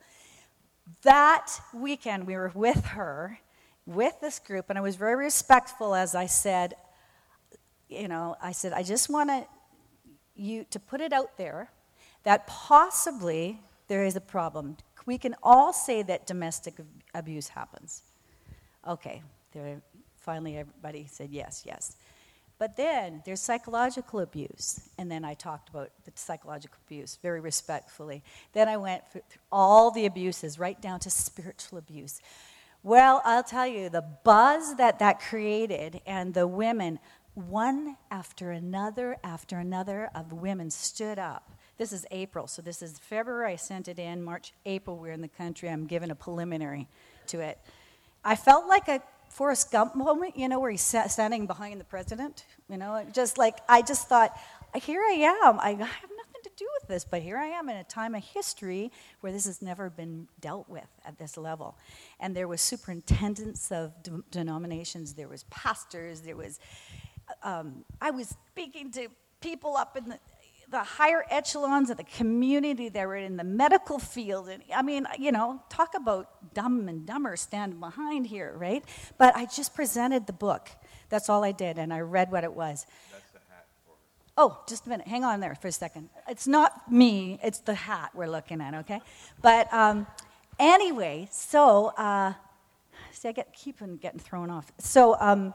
That 1.03 1.49
weekend, 1.73 2.27
we 2.27 2.35
were 2.35 2.53
with 2.55 2.85
her 2.87 3.41
with 3.87 4.21
this 4.21 4.39
group, 4.39 4.67
and 4.69 4.79
I 4.79 4.83
was 4.83 4.97
very 4.97 5.17
respectful 5.17 5.95
as 5.95 6.15
I 6.15 6.27
said, 6.27 6.75
you 7.89 8.09
know, 8.09 8.37
I 8.41 8.53
said, 8.53 8.73
I 8.73 8.83
just 8.83 9.09
want 9.09 9.31
to 9.31 9.47
you 10.35 10.65
to 10.71 10.81
put 10.81 11.01
it 11.01 11.13
out 11.13 11.37
there 11.37 11.71
that 12.23 12.47
possibly 12.47 13.61
there 13.89 14.05
is 14.05 14.17
a 14.17 14.21
problem. 14.21 14.77
We 15.05 15.19
can 15.19 15.35
all 15.43 15.73
say 15.73 16.03
that 16.03 16.27
domestic 16.27 16.75
abuse 17.15 17.49
happens. 17.49 18.03
Okay, 18.87 19.23
there, 19.53 19.83
finally 20.17 20.57
everybody 20.57 21.07
said 21.11 21.31
yes, 21.31 21.65
yes. 21.67 21.97
But 22.63 22.77
then 22.77 23.23
there's 23.25 23.41
psychological 23.41 24.21
abuse. 24.21 24.83
And 24.97 25.11
then 25.11 25.25
I 25.25 25.35
talked 25.35 25.69
about 25.69 25.91
the 26.05 26.13
psychological 26.15 26.79
abuse 26.87 27.19
very 27.21 27.41
respectfully. 27.41 28.23
Then 28.53 28.69
I 28.69 28.77
went 28.77 29.03
through 29.11 29.23
all 29.51 29.91
the 29.91 30.07
abuses, 30.07 30.61
right 30.61 30.81
down 30.81 31.01
to 31.01 31.11
spiritual 31.11 31.79
abuse. 31.79 32.21
Well, 32.85 33.21
I'll 33.25 33.43
tell 33.43 33.67
you, 33.67 33.89
the 33.89 34.05
buzz 34.23 34.77
that 34.77 35.01
that 35.01 35.19
created, 35.19 36.03
and 36.07 36.35
the 36.35 36.47
women, 36.47 37.01
one 37.35 37.97
after 38.13 38.53
another 38.53 39.17
after 39.25 39.59
another 39.59 40.09
of 40.15 40.33
women 40.33 40.71
stood 40.71 41.19
up. 41.19 41.51
This 41.79 41.93
is 41.93 42.07
April, 42.13 42.47
so 42.47 42.63
this 42.63 42.81
is 42.81 42.97
February. 42.97 43.55
I 43.55 43.57
sent 43.57 43.89
it 43.89 43.99
in. 43.99 44.23
March, 44.23 44.53
April, 44.67 44.99
we're 44.99 45.11
in 45.11 45.21
the 45.21 45.27
country. 45.27 45.69
I'm 45.69 45.89
giving 45.89 46.13
a 46.13 46.15
preliminary 46.15 46.87
to 47.27 47.41
it. 47.41 47.59
I 48.25 48.37
felt 48.37 48.69
like 48.69 48.87
a 48.87 49.03
Forrest 49.33 49.73
Gump 49.73 49.97
moment, 49.97 50.37
you 50.37 50.47
know, 50.47 50.61
where 50.61 50.71
he's 50.71 50.83
standing 50.83 51.47
behind 51.47 51.81
the 51.81 51.85
president. 51.85 52.45
You 52.69 52.77
know, 52.77 53.03
just 53.15 53.39
like 53.39 53.57
I 53.67 53.81
just 53.81 54.07
thought, 54.07 54.39
here 54.75 55.01
I 55.01 55.39
am. 55.43 55.59
I 55.59 55.71
have 55.71 55.79
nothing 55.79 56.43
to 56.45 56.51
do 56.55 56.67
with 56.79 56.89
this, 56.89 57.07
but 57.07 57.23
here 57.23 57.39
I 57.39 57.47
am 57.47 57.71
in 57.71 57.79
a 57.79 57.85
time 57.85 58.15
of 58.15 58.23
history 58.23 58.93
where 59.21 59.33
this 59.33 59.47
has 59.47 59.63
never 59.63 59.89
been 59.89 60.29
dealt 60.41 60.69
with 60.69 60.87
at 61.07 61.19
this 61.19 61.39
level. 61.39 61.79
And 62.21 62.37
there 62.37 62.47
was 62.47 62.61
superintendents 62.61 63.73
of 63.73 64.03
de- 64.03 64.23
denominations, 64.31 65.15
there 65.15 65.29
was 65.29 65.45
pastors, 65.45 66.21
there 66.21 66.37
was. 66.37 66.61
Um, 67.43 67.87
I 68.03 68.11
was 68.11 68.37
speaking 68.49 68.93
to 68.93 69.09
people 69.41 69.79
up 69.79 69.97
in 69.97 70.11
the, 70.11 70.19
the 70.73 70.83
higher 70.83 71.25
echelons 71.31 71.91
of 71.91 71.99
the 71.99 72.05
community 72.05 72.89
that 72.89 73.07
were 73.07 73.17
in 73.17 73.37
the 73.37 73.45
medical 73.45 73.99
field. 73.99 74.49
And 74.49 74.63
I 74.75 74.83
mean, 74.83 75.07
you 75.19 75.31
know, 75.31 75.63
talk 75.69 75.95
about 75.95 76.55
dumb 76.55 76.89
and 76.89 77.07
dumber 77.07 77.37
standing 77.37 77.79
behind 77.79 78.27
here, 78.27 78.55
right? 78.57 78.83
But 79.19 79.37
I 79.37 79.45
just 79.45 79.75
presented 79.75 80.27
the 80.27 80.33
book. 80.33 80.71
That's 81.11 81.29
all 81.29 81.45
I 81.45 81.53
did, 81.53 81.79
and 81.79 81.93
I 81.93 82.01
read 82.01 82.33
what 82.33 82.43
it 82.43 82.55
was. 82.55 82.87
Oh, 84.39 84.63
just 84.67 84.87
a 84.87 84.89
minute. 84.89 85.07
Hang 85.07 85.25
on 85.25 85.41
there 85.41 85.55
for 85.55 85.69
a 85.69 85.73
second. 85.73 86.09
It's 86.27 86.49
not 86.49 86.91
me, 86.91 87.39
it's 87.43 87.59
the 87.59 87.75
hat 87.75 88.13
we're 88.15 88.31
looking 88.31 88.63
at, 88.63 88.73
okay? 88.75 89.03
But 89.43 89.73
um, 89.75 90.07
anyway, 90.59 91.29
so, 91.31 91.89
uh, 91.99 92.33
see, 93.13 93.29
I 93.29 93.33
get, 93.33 93.53
keep 93.53 93.83
on 93.83 93.99
getting 93.99 94.21
thrown 94.21 94.49
off. 94.49 94.73
So, 94.79 95.17
um, 95.21 95.53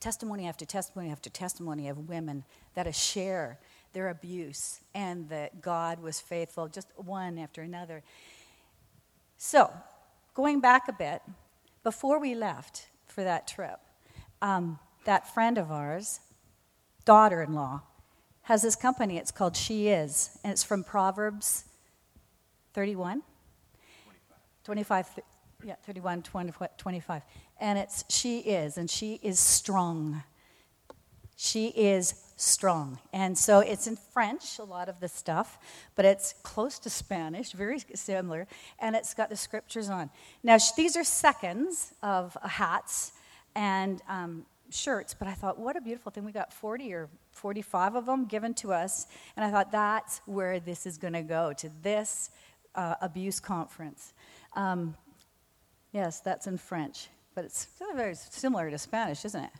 testimony 0.00 0.46
after 0.46 0.66
testimony 0.66 1.10
after 1.10 1.30
testimony 1.30 1.88
of 1.88 2.10
women 2.10 2.44
that 2.74 2.94
share 2.94 3.58
their 3.92 4.08
abuse 4.08 4.80
and 4.94 5.28
that 5.28 5.60
God 5.62 6.00
was 6.00 6.20
faithful, 6.20 6.68
just 6.68 6.88
one 6.96 7.38
after 7.38 7.62
another. 7.62 8.02
So, 9.38 9.70
going 10.34 10.60
back 10.60 10.88
a 10.88 10.92
bit, 10.92 11.22
before 11.82 12.20
we 12.20 12.34
left 12.34 12.88
for 13.06 13.22
that 13.22 13.46
trip, 13.46 13.78
um, 14.42 14.78
that 15.04 15.32
friend 15.32 15.58
of 15.58 15.70
ours, 15.70 16.20
daughter 17.04 17.42
in 17.42 17.54
law, 17.54 17.82
has 18.42 18.62
this 18.62 18.76
company. 18.76 19.18
It's 19.18 19.30
called 19.30 19.56
She 19.56 19.88
Is, 19.88 20.38
and 20.44 20.52
it's 20.52 20.62
from 20.62 20.84
Proverbs 20.84 21.64
31? 22.74 23.22
25. 24.64 25.06
25 25.06 25.24
yeah, 25.64 25.74
31, 25.84 26.22
20, 26.22 26.52
25. 26.76 27.22
And 27.60 27.78
it's 27.78 28.04
She 28.08 28.38
Is, 28.40 28.78
and 28.78 28.90
she 28.90 29.18
is 29.22 29.38
strong. 29.38 30.22
She 31.36 31.68
is 31.68 32.14
strong. 32.36 32.98
And 33.12 33.36
so 33.36 33.60
it's 33.60 33.86
in 33.86 33.96
French, 33.96 34.58
a 34.58 34.64
lot 34.64 34.88
of 34.88 35.00
the 35.00 35.08
stuff, 35.08 35.58
but 35.94 36.04
it's 36.04 36.34
close 36.42 36.78
to 36.80 36.90
Spanish, 36.90 37.52
very 37.52 37.78
similar, 37.94 38.46
and 38.78 38.94
it's 38.94 39.14
got 39.14 39.30
the 39.30 39.36
scriptures 39.36 39.88
on. 39.88 40.10
Now, 40.42 40.58
these 40.76 40.96
are 40.96 41.04
seconds 41.04 41.94
of 42.02 42.36
hats 42.42 43.12
and 43.54 44.02
um, 44.08 44.44
shirts, 44.70 45.14
but 45.14 45.26
I 45.28 45.32
thought, 45.32 45.58
what 45.58 45.76
a 45.76 45.80
beautiful 45.80 46.12
thing. 46.12 46.24
We 46.24 46.32
got 46.32 46.52
40 46.52 46.92
or 46.92 47.08
45 47.32 47.94
of 47.94 48.06
them 48.06 48.26
given 48.26 48.52
to 48.54 48.72
us, 48.72 49.06
and 49.36 49.44
I 49.44 49.50
thought 49.50 49.72
that's 49.72 50.20
where 50.26 50.60
this 50.60 50.86
is 50.86 50.98
going 50.98 51.14
to 51.14 51.22
go, 51.22 51.54
to 51.54 51.70
this 51.82 52.30
uh, 52.74 52.96
abuse 53.00 53.40
conference. 53.40 54.12
Um, 54.54 54.94
yes, 55.92 56.20
that's 56.20 56.46
in 56.46 56.58
French, 56.58 57.08
but 57.34 57.46
it's 57.46 57.66
very 57.94 58.14
similar 58.14 58.70
to 58.70 58.76
Spanish, 58.76 59.24
isn't 59.24 59.44
it? 59.44 59.50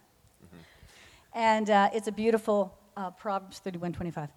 And 1.36 1.68
uh, 1.68 1.90
it's 1.92 2.08
a 2.08 2.12
beautiful 2.12 2.74
uh, 2.96 3.10
Proverbs 3.10 3.58
31 3.58 3.92
25. 3.92 4.30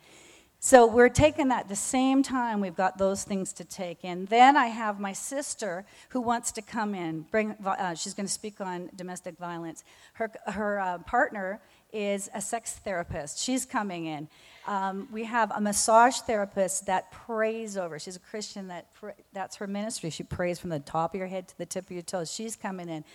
So 0.59 0.85
we're 0.85 1.07
taking 1.07 1.47
that 1.47 1.61
at 1.61 1.69
the 1.69 1.75
same 1.77 2.21
time. 2.21 2.59
We've 2.59 2.75
got 2.75 2.97
those 2.97 3.23
things 3.23 3.53
to 3.53 3.63
take 3.63 4.03
in. 4.03 4.25
Then 4.25 4.57
I 4.57 4.65
have 4.65 4.99
my 4.99 5.13
sister 5.13 5.85
who 6.09 6.19
wants 6.19 6.51
to 6.51 6.61
come 6.61 6.93
in. 6.93 7.21
Bring, 7.31 7.55
uh, 7.65 7.95
she's 7.95 8.13
going 8.13 8.25
to 8.25 8.31
speak 8.31 8.59
on 8.59 8.89
domestic 8.97 9.37
violence. 9.37 9.85
Her, 10.11 10.29
her 10.47 10.81
uh, 10.81 10.97
partner 10.97 11.61
is 11.93 12.29
a 12.33 12.41
sex 12.41 12.73
therapist. 12.73 13.39
She's 13.39 13.65
coming 13.65 14.05
in. 14.05 14.27
Um, 14.67 15.07
we 15.09 15.23
have 15.23 15.51
a 15.55 15.61
massage 15.61 16.17
therapist 16.17 16.87
that 16.87 17.13
prays 17.13 17.77
over. 17.77 17.97
She's 17.97 18.17
a 18.17 18.19
Christian. 18.19 18.67
That 18.67 18.93
pr- 18.93 19.11
that's 19.31 19.55
her 19.55 19.67
ministry. 19.67 20.09
She 20.09 20.23
prays 20.23 20.59
from 20.59 20.69
the 20.69 20.79
top 20.79 21.13
of 21.13 21.17
your 21.17 21.27
head 21.27 21.47
to 21.47 21.57
the 21.57 21.65
tip 21.65 21.85
of 21.85 21.91
your 21.91 22.01
toes. 22.01 22.29
She's 22.29 22.57
coming 22.57 22.89
in. 22.89 23.05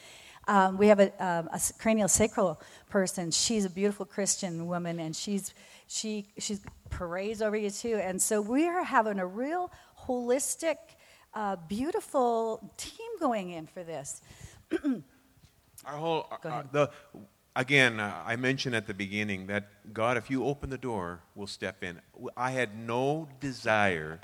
Um, 0.47 0.77
we 0.77 0.89
have 0.89 1.01
a, 1.01 1.11
um, 1.25 1.49
a 1.53 1.61
cranial 1.79 2.09
sacral 2.09 2.61
person. 2.89 3.31
She's 3.31 3.65
a 3.65 3.71
beautiful 3.71 4.07
Christian 4.07 4.67
woman, 4.67 5.01
and 5.01 5.15
she's 5.15 5.55
she 5.87 6.27
she 6.39 6.59
prays 6.91 7.43
over 7.43 7.57
you 7.57 7.71
too. 7.71 7.97
And 7.97 8.21
so 8.21 8.41
we 8.41 8.69
are 8.69 8.85
having 8.85 9.19
a 9.19 9.27
real 9.27 9.71
holistic, 10.07 10.77
uh, 11.33 11.57
beautiful 11.69 12.73
team 12.77 13.09
going 13.21 13.51
in 13.51 13.67
for 13.67 13.83
this. 13.83 14.21
Our 15.85 15.97
whole 15.97 16.27
uh, 16.45 16.63
the 16.73 16.91
again, 17.57 18.01
uh, 18.01 18.23
I 18.25 18.37
mentioned 18.37 18.75
at 18.75 18.87
the 18.87 18.95
beginning 18.95 19.47
that 19.47 19.93
God, 19.93 20.17
if 20.17 20.31
you 20.31 20.45
open 20.45 20.71
the 20.71 20.79
door, 20.79 21.21
will 21.35 21.47
step 21.47 21.83
in. 21.83 22.01
I 22.37 22.51
had 22.51 22.79
no 22.79 23.29
desire, 23.41 24.21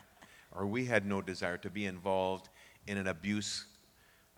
or 0.52 0.66
we 0.66 0.86
had 0.86 1.06
no 1.06 1.22
desire, 1.22 1.58
to 1.58 1.70
be 1.70 1.86
involved 1.86 2.48
in 2.86 2.96
an 2.98 3.06
abuse 3.06 3.66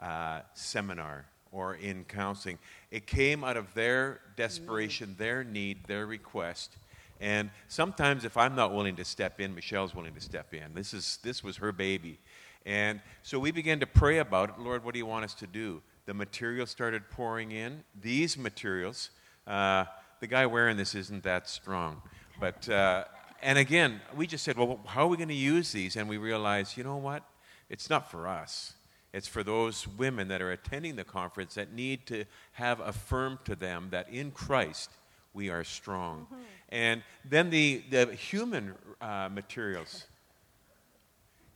uh, 0.00 0.40
seminar 0.54 1.26
or 1.52 1.74
in 1.74 2.04
counseling. 2.04 2.58
It 2.90 3.06
came 3.06 3.44
out 3.44 3.56
of 3.56 3.72
their 3.74 4.20
desperation, 4.36 5.14
their 5.18 5.44
need, 5.44 5.84
their 5.86 6.06
request. 6.06 6.76
And 7.20 7.50
sometimes, 7.68 8.24
if 8.24 8.36
I'm 8.36 8.56
not 8.56 8.74
willing 8.74 8.96
to 8.96 9.04
step 9.04 9.40
in, 9.40 9.54
Michelle's 9.54 9.94
willing 9.94 10.14
to 10.14 10.20
step 10.20 10.52
in. 10.54 10.74
This, 10.74 10.92
is, 10.92 11.18
this 11.22 11.44
was 11.44 11.58
her 11.58 11.70
baby. 11.70 12.18
And 12.66 13.00
so 13.22 13.38
we 13.38 13.52
began 13.52 13.78
to 13.80 13.86
pray 13.86 14.18
about 14.18 14.50
it. 14.50 14.58
Lord, 14.58 14.84
what 14.84 14.94
do 14.94 14.98
you 14.98 15.06
want 15.06 15.24
us 15.24 15.34
to 15.34 15.46
do? 15.46 15.82
The 16.06 16.14
material 16.14 16.66
started 16.66 17.08
pouring 17.10 17.52
in. 17.52 17.84
These 18.00 18.36
materials, 18.36 19.10
uh, 19.46 19.84
the 20.20 20.26
guy 20.26 20.46
wearing 20.46 20.76
this 20.76 20.94
isn't 20.94 21.22
that 21.22 21.48
strong. 21.48 22.02
But, 22.40 22.68
uh, 22.68 23.04
and 23.40 23.58
again, 23.58 24.00
we 24.16 24.26
just 24.26 24.44
said, 24.44 24.56
well, 24.56 24.80
how 24.86 25.02
are 25.02 25.08
we 25.08 25.16
going 25.16 25.28
to 25.28 25.34
use 25.34 25.70
these? 25.70 25.96
And 25.96 26.08
we 26.08 26.16
realized, 26.16 26.76
you 26.76 26.82
know 26.82 26.96
what? 26.96 27.22
It's 27.68 27.88
not 27.88 28.10
for 28.10 28.26
us. 28.26 28.74
It's 29.12 29.28
for 29.28 29.42
those 29.42 29.86
women 29.86 30.28
that 30.28 30.40
are 30.40 30.50
attending 30.50 30.96
the 30.96 31.04
conference 31.04 31.54
that 31.54 31.72
need 31.72 32.06
to 32.06 32.24
have 32.52 32.80
affirmed 32.80 33.38
to 33.44 33.54
them 33.54 33.88
that 33.90 34.08
in 34.08 34.30
Christ 34.30 34.90
we 35.34 35.50
are 35.50 35.64
strong. 35.64 36.26
Mm-hmm. 36.26 36.42
And 36.70 37.02
then 37.24 37.50
the, 37.50 37.82
the 37.90 38.06
human 38.06 38.74
uh, 39.00 39.28
materials. 39.30 40.06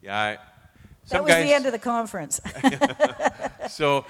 Yeah, 0.03 0.19
I, 0.19 0.39
that 1.09 1.23
was 1.23 1.33
guys, 1.33 1.47
the 1.47 1.55
end 1.55 1.67
of 1.67 1.73
the 1.73 1.79
conference. 1.79 2.41
so, 3.71 4.05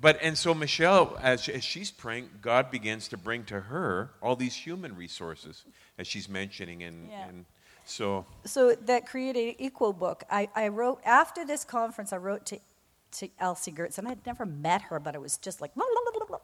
but 0.00 0.18
and 0.22 0.36
so 0.36 0.54
Michelle, 0.54 1.18
as, 1.22 1.48
as 1.48 1.64
she's 1.64 1.90
praying, 1.90 2.28
God 2.40 2.70
begins 2.70 3.08
to 3.08 3.16
bring 3.16 3.44
to 3.44 3.60
her 3.60 4.10
all 4.22 4.36
these 4.36 4.54
human 4.54 4.94
resources, 4.94 5.64
as 5.98 6.06
she's 6.06 6.28
mentioning, 6.28 6.82
and, 6.82 7.08
yeah. 7.10 7.28
and 7.28 7.44
so. 7.84 8.26
So 8.44 8.74
that 8.74 9.06
created 9.06 9.56
equal 9.58 9.92
book. 9.92 10.24
I, 10.30 10.48
I 10.54 10.68
wrote 10.68 11.00
after 11.04 11.44
this 11.44 11.64
conference. 11.64 12.12
I 12.12 12.18
wrote 12.18 12.46
to 12.46 12.60
to 13.14 13.28
Elsie 13.38 13.72
Gertz, 13.72 13.98
and 13.98 14.08
I'd 14.08 14.24
never 14.26 14.46
met 14.46 14.82
her, 14.82 15.00
but 15.00 15.14
it 15.14 15.20
was 15.20 15.36
just 15.38 15.60
like, 15.60 15.74
blah, 15.74 15.84
blah, 15.86 16.26
blah, 16.26 16.38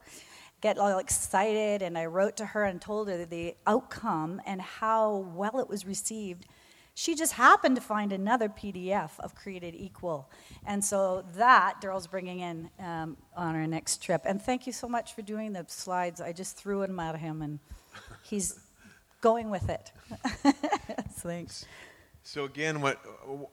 get 0.60 0.78
all 0.78 0.98
excited. 0.98 1.82
And 1.82 1.96
I 1.96 2.06
wrote 2.06 2.36
to 2.38 2.46
her 2.46 2.64
and 2.64 2.80
told 2.80 3.08
her 3.08 3.24
the 3.24 3.54
outcome 3.66 4.40
and 4.46 4.60
how 4.60 5.28
well 5.34 5.58
it 5.58 5.68
was 5.68 5.86
received. 5.86 6.46
She 6.94 7.14
just 7.14 7.34
happened 7.34 7.76
to 7.76 7.82
find 7.82 8.12
another 8.12 8.48
PDF 8.48 9.18
of 9.20 9.34
Created 9.34 9.74
Equal. 9.74 10.28
And 10.66 10.84
so 10.84 11.24
that 11.36 11.80
Darryl's 11.80 12.06
bringing 12.06 12.40
in 12.40 12.70
um, 12.78 13.16
on 13.36 13.54
our 13.54 13.66
next 13.66 14.02
trip. 14.02 14.22
And 14.26 14.42
thank 14.42 14.66
you 14.66 14.72
so 14.72 14.88
much 14.88 15.14
for 15.14 15.22
doing 15.22 15.52
the 15.52 15.64
slides. 15.68 16.20
I 16.20 16.32
just 16.32 16.56
threw 16.56 16.86
them 16.86 17.00
at 17.00 17.16
him, 17.16 17.42
and 17.42 17.58
he's 18.22 18.60
going 19.20 19.50
with 19.50 19.70
it. 19.70 19.92
Thanks. 21.12 21.64
So, 22.22 22.44
again, 22.44 22.80
what, 22.80 22.98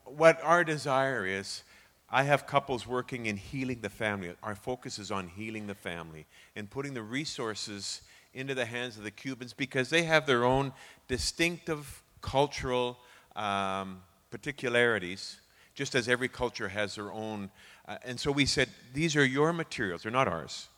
what 0.04 0.42
our 0.42 0.62
desire 0.62 1.24
is 1.24 1.62
I 2.10 2.22
have 2.22 2.46
couples 2.46 2.86
working 2.86 3.26
in 3.26 3.36
healing 3.36 3.80
the 3.82 3.90
family. 3.90 4.32
Our 4.42 4.54
focus 4.54 4.98
is 4.98 5.10
on 5.10 5.28
healing 5.28 5.66
the 5.66 5.74
family 5.74 6.26
and 6.56 6.70
putting 6.70 6.94
the 6.94 7.02
resources 7.02 8.00
into 8.32 8.54
the 8.54 8.64
hands 8.64 8.96
of 8.96 9.04
the 9.04 9.10
Cubans 9.10 9.52
because 9.52 9.90
they 9.90 10.04
have 10.04 10.26
their 10.26 10.44
own 10.44 10.72
distinctive 11.06 12.02
cultural 12.22 12.98
um, 13.36 14.00
particularities, 14.30 15.40
just 15.74 15.94
as 15.94 16.08
every 16.08 16.28
culture 16.28 16.68
has 16.68 16.94
their 16.94 17.12
own. 17.12 17.50
Uh, 17.86 17.96
and 18.04 18.18
so 18.18 18.32
we 18.32 18.46
said, 18.46 18.68
These 18.94 19.14
are 19.14 19.24
your 19.24 19.52
materials, 19.52 20.02
they're 20.02 20.12
not 20.12 20.28
ours. 20.28 20.68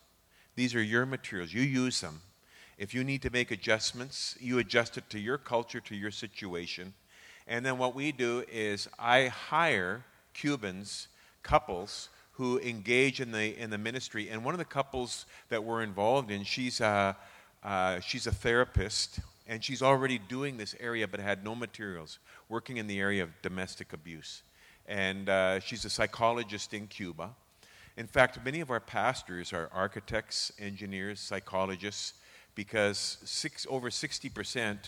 These 0.57 0.75
are 0.75 0.83
your 0.83 1.07
materials. 1.07 1.53
You 1.55 1.62
use 1.62 2.01
them. 2.01 2.21
If 2.77 2.93
you 2.93 3.05
need 3.05 3.23
to 3.23 3.31
make 3.31 3.51
adjustments, 3.51 4.37
you 4.40 4.59
adjust 4.59 4.99
it 4.99 5.09
to 5.11 5.19
your 5.19 5.38
culture, 5.38 5.81
to 5.81 5.95
your 5.95 6.11
situation. 6.11 6.93
And 7.47 7.64
then 7.64 7.79
what 7.79 7.95
we 7.95 8.11
do 8.11 8.45
is 8.51 8.88
I 8.99 9.29
hire 9.29 10.05
Cubans 10.35 11.09
couples 11.42 12.09
who 12.33 12.59
engage 12.61 13.20
in 13.20 13.33
the, 13.33 13.59
in 13.59 13.70
the 13.70 13.79
ministry. 13.79 14.29
And 14.31 14.44
one 14.44 14.55
of 14.55 14.59
the 14.59 14.64
couples 14.64 15.26
that 15.50 15.62
we're 15.62 15.83
involved 15.83 16.31
in, 16.31 16.42
she's 16.42 16.81
a, 16.81 17.16
uh, 17.62 18.00
she's 18.00 18.26
a 18.26 18.33
therapist, 18.33 19.20
and 19.46 19.62
she's 19.62 19.83
already 19.83 20.18
doing 20.18 20.57
this 20.57 20.74
area 20.81 21.07
but 21.07 21.20
had 21.20 21.44
no 21.44 21.55
materials, 21.55 22.18
working 22.48 22.79
in 22.79 22.87
the 22.87 22.98
area 22.98 23.22
of 23.22 23.31
domestic 23.42 23.92
abuse. 23.92 24.42
And 24.87 25.29
uh, 25.29 25.61
she's 25.61 25.85
a 25.85 25.90
psychologist 25.90 26.72
in 26.72 26.87
Cuba. 26.87 27.31
In 27.96 28.07
fact, 28.07 28.42
many 28.44 28.61
of 28.61 28.70
our 28.70 28.81
pastors 28.81 29.53
are 29.53 29.68
architects, 29.72 30.50
engineers, 30.59 31.20
psychologists, 31.20 32.14
because 32.55 33.18
six, 33.24 33.66
over 33.68 33.90
60% 33.90 34.79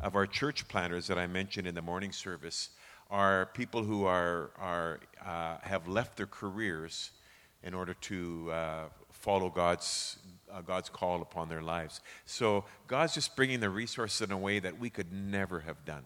of 0.00 0.16
our 0.16 0.26
church 0.26 0.66
planters 0.68 1.06
that 1.08 1.18
I 1.18 1.26
mentioned 1.26 1.66
in 1.66 1.74
the 1.74 1.82
morning 1.82 2.12
service 2.12 2.70
are 3.12 3.50
people 3.52 3.84
who 3.84 4.06
are, 4.06 4.50
are, 4.58 4.98
uh, 5.24 5.58
have 5.60 5.86
left 5.86 6.16
their 6.16 6.26
careers 6.26 7.10
in 7.62 7.74
order 7.74 7.92
to 7.94 8.50
uh, 8.50 8.84
follow 9.10 9.50
God's, 9.50 10.16
uh, 10.50 10.62
God's 10.62 10.88
call 10.88 11.20
upon 11.20 11.50
their 11.50 11.60
lives. 11.60 12.00
So 12.24 12.64
God's 12.88 13.12
just 13.12 13.36
bringing 13.36 13.60
the 13.60 13.68
resources 13.68 14.22
in 14.22 14.32
a 14.32 14.38
way 14.38 14.58
that 14.60 14.80
we 14.80 14.88
could 14.88 15.12
never 15.12 15.60
have 15.60 15.84
done. 15.84 16.04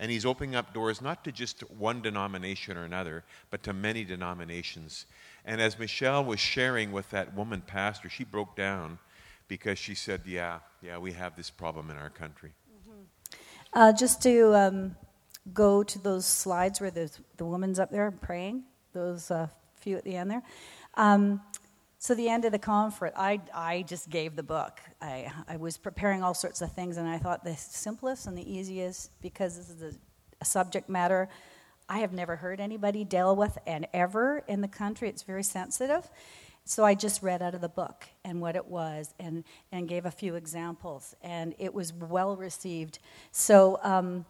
And 0.00 0.10
He's 0.10 0.26
opening 0.26 0.56
up 0.56 0.74
doors 0.74 1.00
not 1.00 1.22
to 1.22 1.30
just 1.30 1.60
one 1.70 2.02
denomination 2.02 2.76
or 2.76 2.82
another, 2.82 3.22
but 3.50 3.62
to 3.62 3.72
many 3.72 4.04
denominations. 4.04 5.06
And 5.44 5.60
as 5.60 5.78
Michelle 5.78 6.24
was 6.24 6.40
sharing 6.40 6.90
with 6.90 7.08
that 7.10 7.32
woman 7.32 7.62
pastor, 7.64 8.10
she 8.10 8.24
broke 8.24 8.56
down 8.56 8.98
because 9.46 9.78
she 9.78 9.94
said, 9.94 10.22
Yeah, 10.26 10.58
yeah, 10.82 10.98
we 10.98 11.12
have 11.12 11.36
this 11.36 11.48
problem 11.48 11.90
in 11.90 11.96
our 11.96 12.10
country. 12.10 12.54
Uh, 13.72 13.92
just 13.92 14.20
to 14.22 14.54
um, 14.54 14.96
go 15.52 15.82
to 15.82 15.98
those 15.98 16.24
slides 16.24 16.80
where 16.80 16.90
the 16.90 17.10
woman's 17.44 17.78
up 17.78 17.90
there 17.90 18.10
praying, 18.10 18.64
those 18.92 19.30
uh, 19.30 19.48
few 19.74 19.96
at 19.96 20.04
the 20.04 20.16
end 20.16 20.30
there. 20.30 20.42
Um, 20.94 21.42
so 21.98 22.14
the 22.14 22.28
end 22.28 22.44
of 22.44 22.52
the 22.52 22.58
conference, 22.58 23.14
I, 23.18 23.40
I 23.54 23.82
just 23.82 24.10
gave 24.10 24.36
the 24.36 24.42
book. 24.42 24.80
I, 25.00 25.30
I 25.48 25.56
was 25.56 25.76
preparing 25.78 26.22
all 26.22 26.34
sorts 26.34 26.60
of 26.60 26.72
things, 26.72 26.96
and 26.96 27.08
I 27.08 27.18
thought 27.18 27.44
the 27.44 27.56
simplest 27.56 28.26
and 28.26 28.36
the 28.36 28.50
easiest, 28.50 29.10
because 29.22 29.56
this 29.56 29.70
is 29.70 29.82
a, 29.82 29.98
a 30.40 30.44
subject 30.44 30.88
matter 30.88 31.28
I 31.88 31.98
have 31.98 32.12
never 32.12 32.36
heard 32.36 32.60
anybody 32.60 33.04
deal 33.04 33.36
with, 33.36 33.58
and 33.66 33.86
ever 33.92 34.42
in 34.48 34.60
the 34.60 34.68
country, 34.68 35.08
it's 35.08 35.22
very 35.22 35.42
sensitive. 35.42 36.08
So 36.64 36.82
I 36.82 36.94
just 36.94 37.22
read 37.22 37.42
out 37.42 37.54
of 37.54 37.60
the 37.60 37.68
book 37.68 38.06
and 38.24 38.40
what 38.40 38.56
it 38.56 38.66
was 38.66 39.12
and, 39.20 39.44
and 39.70 39.86
gave 39.86 40.06
a 40.06 40.10
few 40.10 40.34
examples, 40.34 41.14
and 41.22 41.54
it 41.58 41.74
was 41.74 41.92
well 41.92 42.36
received. 42.36 43.00
So 43.32 43.78
um, 43.82 44.24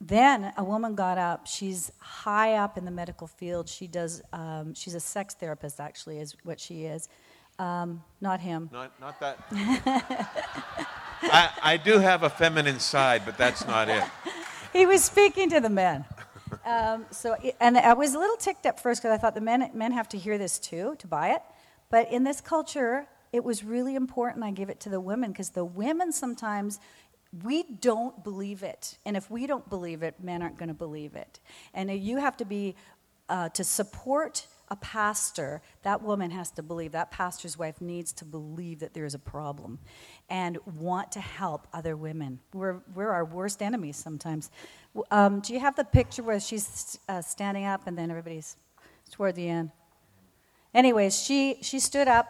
then 0.00 0.52
a 0.56 0.64
woman 0.64 0.94
got 0.94 1.18
up. 1.18 1.46
She's 1.46 1.92
high 1.98 2.54
up 2.54 2.78
in 2.78 2.84
the 2.84 2.90
medical 2.90 3.26
field. 3.26 3.68
She 3.68 3.86
does. 3.86 4.22
Um, 4.32 4.74
she's 4.74 4.94
a 4.94 5.00
sex 5.00 5.34
therapist, 5.34 5.80
actually, 5.80 6.18
is 6.18 6.36
what 6.44 6.60
she 6.60 6.84
is. 6.84 7.08
Um, 7.58 8.02
not 8.20 8.40
him. 8.40 8.70
Not, 8.72 8.98
not 9.00 9.18
that. 9.20 9.38
I, 11.22 11.50
I 11.62 11.76
do 11.76 11.98
have 11.98 12.22
a 12.22 12.30
feminine 12.30 12.78
side, 12.78 13.22
but 13.24 13.36
that's 13.36 13.66
not 13.66 13.88
it. 13.88 14.04
he 14.72 14.86
was 14.86 15.02
speaking 15.02 15.50
to 15.50 15.60
the 15.60 15.70
men. 15.70 16.04
Um, 16.64 17.06
so, 17.10 17.36
and 17.60 17.76
I 17.76 17.94
was 17.94 18.14
a 18.14 18.18
little 18.18 18.36
ticked 18.36 18.66
at 18.66 18.80
first 18.80 19.02
because 19.02 19.14
I 19.14 19.18
thought 19.20 19.34
the 19.34 19.40
men, 19.40 19.70
men 19.74 19.92
have 19.92 20.08
to 20.10 20.18
hear 20.18 20.38
this 20.38 20.58
too 20.58 20.94
to 20.98 21.06
buy 21.06 21.30
it. 21.30 21.42
But 21.90 22.12
in 22.12 22.24
this 22.24 22.40
culture, 22.40 23.08
it 23.32 23.42
was 23.44 23.64
really 23.64 23.94
important 23.94 24.44
I 24.44 24.50
gave 24.50 24.68
it 24.68 24.80
to 24.80 24.88
the 24.88 25.00
women 25.00 25.32
because 25.32 25.50
the 25.50 25.64
women 25.64 26.12
sometimes 26.12 26.78
we 27.44 27.62
don't 27.62 28.24
believe 28.24 28.62
it. 28.62 28.98
And 29.04 29.16
if 29.16 29.30
we 29.30 29.46
don't 29.46 29.68
believe 29.68 30.02
it, 30.02 30.14
men 30.22 30.42
aren't 30.42 30.58
going 30.58 30.68
to 30.68 30.74
believe 30.74 31.14
it. 31.14 31.40
And 31.74 31.90
you 31.90 32.18
have 32.18 32.36
to 32.38 32.44
be, 32.44 32.74
uh, 33.28 33.50
to 33.50 33.64
support 33.64 34.46
a 34.70 34.76
pastor, 34.76 35.62
that 35.82 36.02
woman 36.02 36.30
has 36.30 36.50
to 36.52 36.62
believe, 36.62 36.92
that 36.92 37.10
pastor's 37.10 37.58
wife 37.58 37.80
needs 37.80 38.12
to 38.12 38.24
believe 38.24 38.80
that 38.80 38.92
there's 38.94 39.14
a 39.14 39.18
problem 39.18 39.78
and 40.28 40.58
want 40.78 41.12
to 41.12 41.20
help 41.20 41.66
other 41.72 41.96
women. 41.96 42.38
We're, 42.52 42.80
we're 42.94 43.10
our 43.10 43.24
worst 43.24 43.62
enemies 43.62 43.96
sometimes. 43.96 44.50
Um, 45.10 45.40
do 45.40 45.54
you 45.54 45.60
have 45.60 45.76
the 45.76 45.84
picture 45.84 46.22
where 46.22 46.40
she's 46.40 46.98
uh, 47.08 47.22
standing 47.22 47.64
up 47.64 47.86
and 47.86 47.96
then 47.96 48.10
everybody's 48.10 48.56
toward 49.10 49.36
the 49.36 49.48
end? 49.48 49.70
Anyways, 50.74 51.18
she, 51.18 51.58
she 51.62 51.80
stood 51.80 52.08
up. 52.08 52.28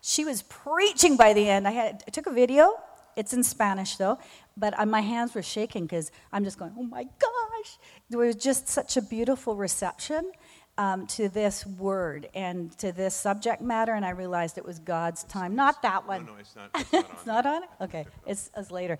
She 0.00 0.24
was 0.24 0.42
preaching 0.42 1.16
by 1.18 1.34
the 1.34 1.46
end. 1.48 1.68
I, 1.68 1.72
had, 1.72 2.02
I 2.08 2.10
took 2.10 2.26
a 2.26 2.32
video. 2.32 2.80
It's 3.16 3.32
in 3.32 3.42
Spanish, 3.42 3.96
though. 3.96 4.18
But 4.56 4.78
uh, 4.78 4.86
my 4.86 5.00
hands 5.00 5.34
were 5.34 5.42
shaking 5.42 5.84
because 5.84 6.10
I'm 6.32 6.44
just 6.44 6.58
going, 6.58 6.72
oh 6.78 6.82
my 6.82 7.04
gosh. 7.04 7.78
There 8.08 8.18
was 8.18 8.36
just 8.36 8.68
such 8.68 8.96
a 8.96 9.02
beautiful 9.02 9.54
reception 9.56 10.32
um, 10.80 11.06
to 11.08 11.28
this 11.28 11.66
word 11.66 12.28
and 12.34 12.76
to 12.78 12.90
this 12.90 13.14
subject 13.14 13.60
matter, 13.60 13.92
and 13.92 14.02
I 14.02 14.10
realized 14.10 14.56
it 14.56 14.64
was 14.64 14.78
God's 14.78 15.24
time. 15.24 15.54
Not 15.54 15.82
that 15.82 16.08
one. 16.08 16.24
No, 16.24 16.32
no, 16.32 16.38
it's 16.38 16.56
not. 16.56 16.70
It's 16.80 16.92
not, 16.92 17.10
it's 17.12 17.26
not 17.26 17.46
on 17.46 17.62
it. 17.64 17.68
Okay, 17.82 18.06
it's, 18.26 18.50
it's 18.56 18.70
later. 18.70 18.98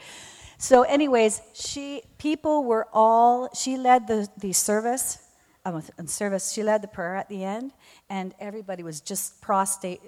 So, 0.59 0.83
anyways, 0.83 1.41
she 1.55 2.03
people 2.19 2.65
were 2.65 2.87
all. 2.93 3.49
She 3.55 3.79
led 3.79 4.07
the 4.07 4.29
the 4.37 4.53
service. 4.53 5.19
Um, 5.65 5.83
service. 6.07 6.53
She 6.53 6.63
led 6.63 6.83
the 6.83 6.89
prayer 6.89 7.17
at 7.17 7.29
the 7.29 7.45
end, 7.45 7.73
and 8.11 8.35
everybody 8.41 8.83
was 8.83 9.01
just 9.01 9.41
prostrate, 9.41 10.01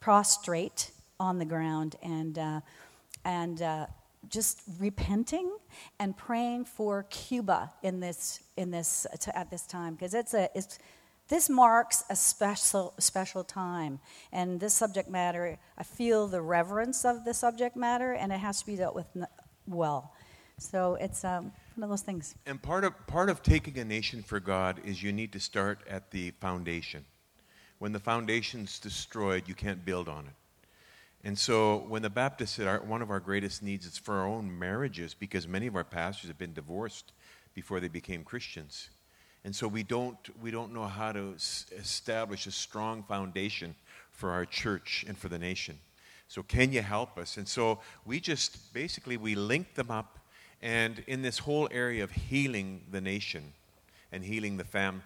prostrate 0.00 0.92
on 1.18 1.38
the 1.38 1.44
ground, 1.44 1.96
and 2.02 2.38
uh, 2.38 2.60
and. 3.26 3.60
Uh, 3.60 3.86
just 4.28 4.62
repenting 4.78 5.56
and 5.98 6.16
praying 6.16 6.64
for 6.64 7.04
Cuba 7.10 7.72
in 7.82 8.00
this 8.00 8.40
in 8.56 8.70
this 8.70 9.06
at 9.34 9.50
this 9.50 9.66
time 9.66 9.94
because 9.94 10.14
it's 10.14 10.34
a 10.34 10.48
it's 10.54 10.78
this 11.28 11.50
marks 11.50 12.04
a 12.08 12.16
special 12.16 12.94
special 12.98 13.44
time. 13.44 13.98
And 14.32 14.60
this 14.60 14.74
subject 14.74 15.08
matter 15.08 15.58
I 15.76 15.82
feel 15.82 16.26
the 16.26 16.40
reverence 16.40 17.04
of 17.04 17.24
the 17.24 17.34
subject 17.34 17.76
matter 17.76 18.12
and 18.12 18.32
it 18.32 18.38
has 18.38 18.60
to 18.60 18.66
be 18.66 18.76
dealt 18.76 18.94
with 18.94 19.06
well. 19.66 20.12
So 20.58 20.94
it's 20.94 21.22
um, 21.24 21.52
one 21.74 21.84
of 21.84 21.90
those 21.90 22.02
things. 22.02 22.34
And 22.46 22.60
part 22.60 22.84
of 22.84 22.94
part 23.06 23.28
of 23.28 23.42
taking 23.42 23.78
a 23.78 23.84
nation 23.84 24.22
for 24.22 24.40
God 24.40 24.80
is 24.84 25.02
you 25.02 25.12
need 25.12 25.32
to 25.32 25.40
start 25.40 25.80
at 25.88 26.10
the 26.10 26.30
foundation. 26.40 27.04
When 27.78 27.92
the 27.92 28.00
foundation's 28.00 28.78
destroyed 28.78 29.44
you 29.46 29.54
can't 29.54 29.84
build 29.84 30.08
on 30.08 30.26
it 30.26 30.34
and 31.26 31.36
so 31.36 31.78
when 31.88 32.02
the 32.02 32.08
Baptists 32.08 32.52
said 32.52 32.68
our, 32.68 32.78
one 32.82 33.02
of 33.02 33.10
our 33.10 33.18
greatest 33.18 33.60
needs 33.60 33.84
is 33.84 33.98
for 33.98 34.14
our 34.14 34.28
own 34.28 34.56
marriages, 34.56 35.12
because 35.12 35.48
many 35.48 35.66
of 35.66 35.74
our 35.74 35.82
pastors 35.82 36.28
have 36.28 36.38
been 36.38 36.52
divorced 36.52 37.10
before 37.52 37.80
they 37.80 37.88
became 37.88 38.22
Christians. 38.22 38.90
And 39.44 39.52
so 39.52 39.66
we 39.66 39.82
don't, 39.82 40.16
we 40.40 40.52
don't 40.52 40.72
know 40.72 40.84
how 40.84 41.10
to 41.10 41.32
s- 41.34 41.66
establish 41.76 42.46
a 42.46 42.52
strong 42.52 43.02
foundation 43.02 43.74
for 44.12 44.30
our 44.30 44.44
church 44.44 45.04
and 45.08 45.18
for 45.18 45.28
the 45.28 45.36
nation. 45.36 45.80
So 46.28 46.44
can 46.44 46.72
you 46.72 46.80
help 46.80 47.18
us? 47.18 47.38
And 47.38 47.48
so 47.48 47.80
we 48.04 48.20
just 48.20 48.72
basically 48.72 49.16
we 49.16 49.34
link 49.34 49.74
them 49.74 49.90
up 49.90 50.20
and 50.62 51.02
in 51.08 51.22
this 51.22 51.38
whole 51.38 51.68
area 51.72 52.04
of 52.04 52.12
healing 52.12 52.82
the 52.92 53.00
nation 53.00 53.52
and 54.12 54.22
healing 54.22 54.58
the 54.58 54.64
fam 54.64 55.02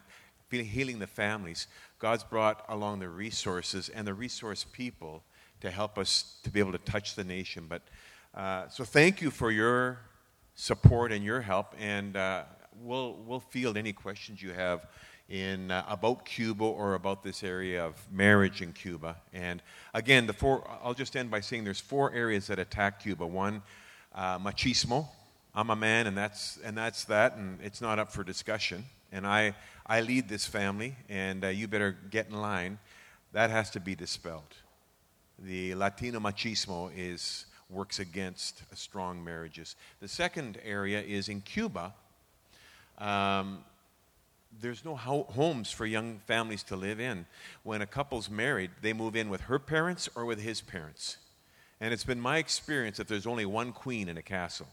healing 0.50 0.98
the 0.98 1.06
families, 1.06 1.66
God's 1.98 2.24
brought 2.24 2.64
along 2.68 2.98
the 2.98 3.08
resources 3.08 3.88
and 3.88 4.06
the 4.06 4.12
resource 4.12 4.66
people 4.70 5.22
to 5.60 5.70
help 5.70 5.98
us 5.98 6.36
to 6.42 6.50
be 6.50 6.60
able 6.60 6.72
to 6.72 6.78
touch 6.78 7.14
the 7.14 7.24
nation. 7.24 7.66
But 7.68 7.82
uh, 8.34 8.68
so 8.68 8.84
thank 8.84 9.20
you 9.20 9.30
for 9.30 9.50
your 9.50 9.98
support 10.54 11.12
and 11.12 11.24
your 11.24 11.40
help, 11.40 11.74
and 11.78 12.16
uh, 12.16 12.44
we'll 12.80 13.14
we'll 13.26 13.40
field 13.40 13.76
any 13.76 13.92
questions 13.92 14.42
you 14.42 14.52
have 14.52 14.86
in 15.28 15.70
uh, 15.70 15.84
about 15.88 16.24
Cuba 16.24 16.64
or 16.64 16.94
about 16.94 17.22
this 17.22 17.42
area 17.42 17.84
of 17.84 17.94
marriage 18.10 18.62
in 18.62 18.72
Cuba. 18.72 19.16
And 19.32 19.62
again, 19.94 20.26
the 20.26 20.32
four 20.32 20.68
I'll 20.82 20.94
just 20.94 21.16
end 21.16 21.30
by 21.30 21.40
saying 21.40 21.64
there's 21.64 21.80
four 21.80 22.12
areas 22.12 22.46
that 22.48 22.58
attack 22.58 23.02
Cuba. 23.02 23.26
One, 23.26 23.62
uh, 24.14 24.38
machismo. 24.38 25.08
I'm 25.52 25.70
a 25.70 25.76
man, 25.76 26.06
and 26.06 26.16
that's 26.16 26.58
and 26.64 26.76
that's 26.76 27.04
that, 27.04 27.36
and 27.36 27.58
it's 27.62 27.80
not 27.80 27.98
up 27.98 28.12
for 28.12 28.22
discussion. 28.22 28.84
And 29.12 29.26
I 29.26 29.54
I 29.86 30.00
lead 30.02 30.28
this 30.28 30.46
family, 30.46 30.94
and 31.08 31.44
uh, 31.44 31.48
you 31.48 31.66
better 31.66 31.96
get 32.10 32.28
in 32.28 32.40
line. 32.40 32.78
That 33.32 33.50
has 33.50 33.70
to 33.70 33.80
be 33.80 33.94
dispelled 33.94 34.54
the 35.40 35.74
Latino 35.74 36.20
machismo 36.20 36.90
is, 36.94 37.46
works 37.68 37.98
against 37.98 38.62
strong 38.74 39.22
marriages. 39.24 39.76
The 40.00 40.08
second 40.08 40.58
area 40.64 41.00
is 41.00 41.28
in 41.28 41.40
Cuba. 41.40 41.94
Um, 42.98 43.64
there's 44.60 44.84
no 44.84 44.96
ho- 44.96 45.26
homes 45.30 45.70
for 45.70 45.86
young 45.86 46.20
families 46.26 46.62
to 46.64 46.76
live 46.76 47.00
in. 47.00 47.26
When 47.62 47.82
a 47.82 47.86
couple's 47.86 48.28
married, 48.28 48.70
they 48.82 48.92
move 48.92 49.16
in 49.16 49.30
with 49.30 49.42
her 49.42 49.58
parents 49.58 50.08
or 50.14 50.24
with 50.24 50.40
his 50.40 50.60
parents. 50.60 51.16
And 51.80 51.94
it's 51.94 52.04
been 52.04 52.20
my 52.20 52.38
experience 52.38 52.98
that 52.98 53.08
there's 53.08 53.26
only 53.26 53.46
one 53.46 53.72
queen 53.72 54.08
in 54.08 54.18
a 54.18 54.22
castle. 54.22 54.68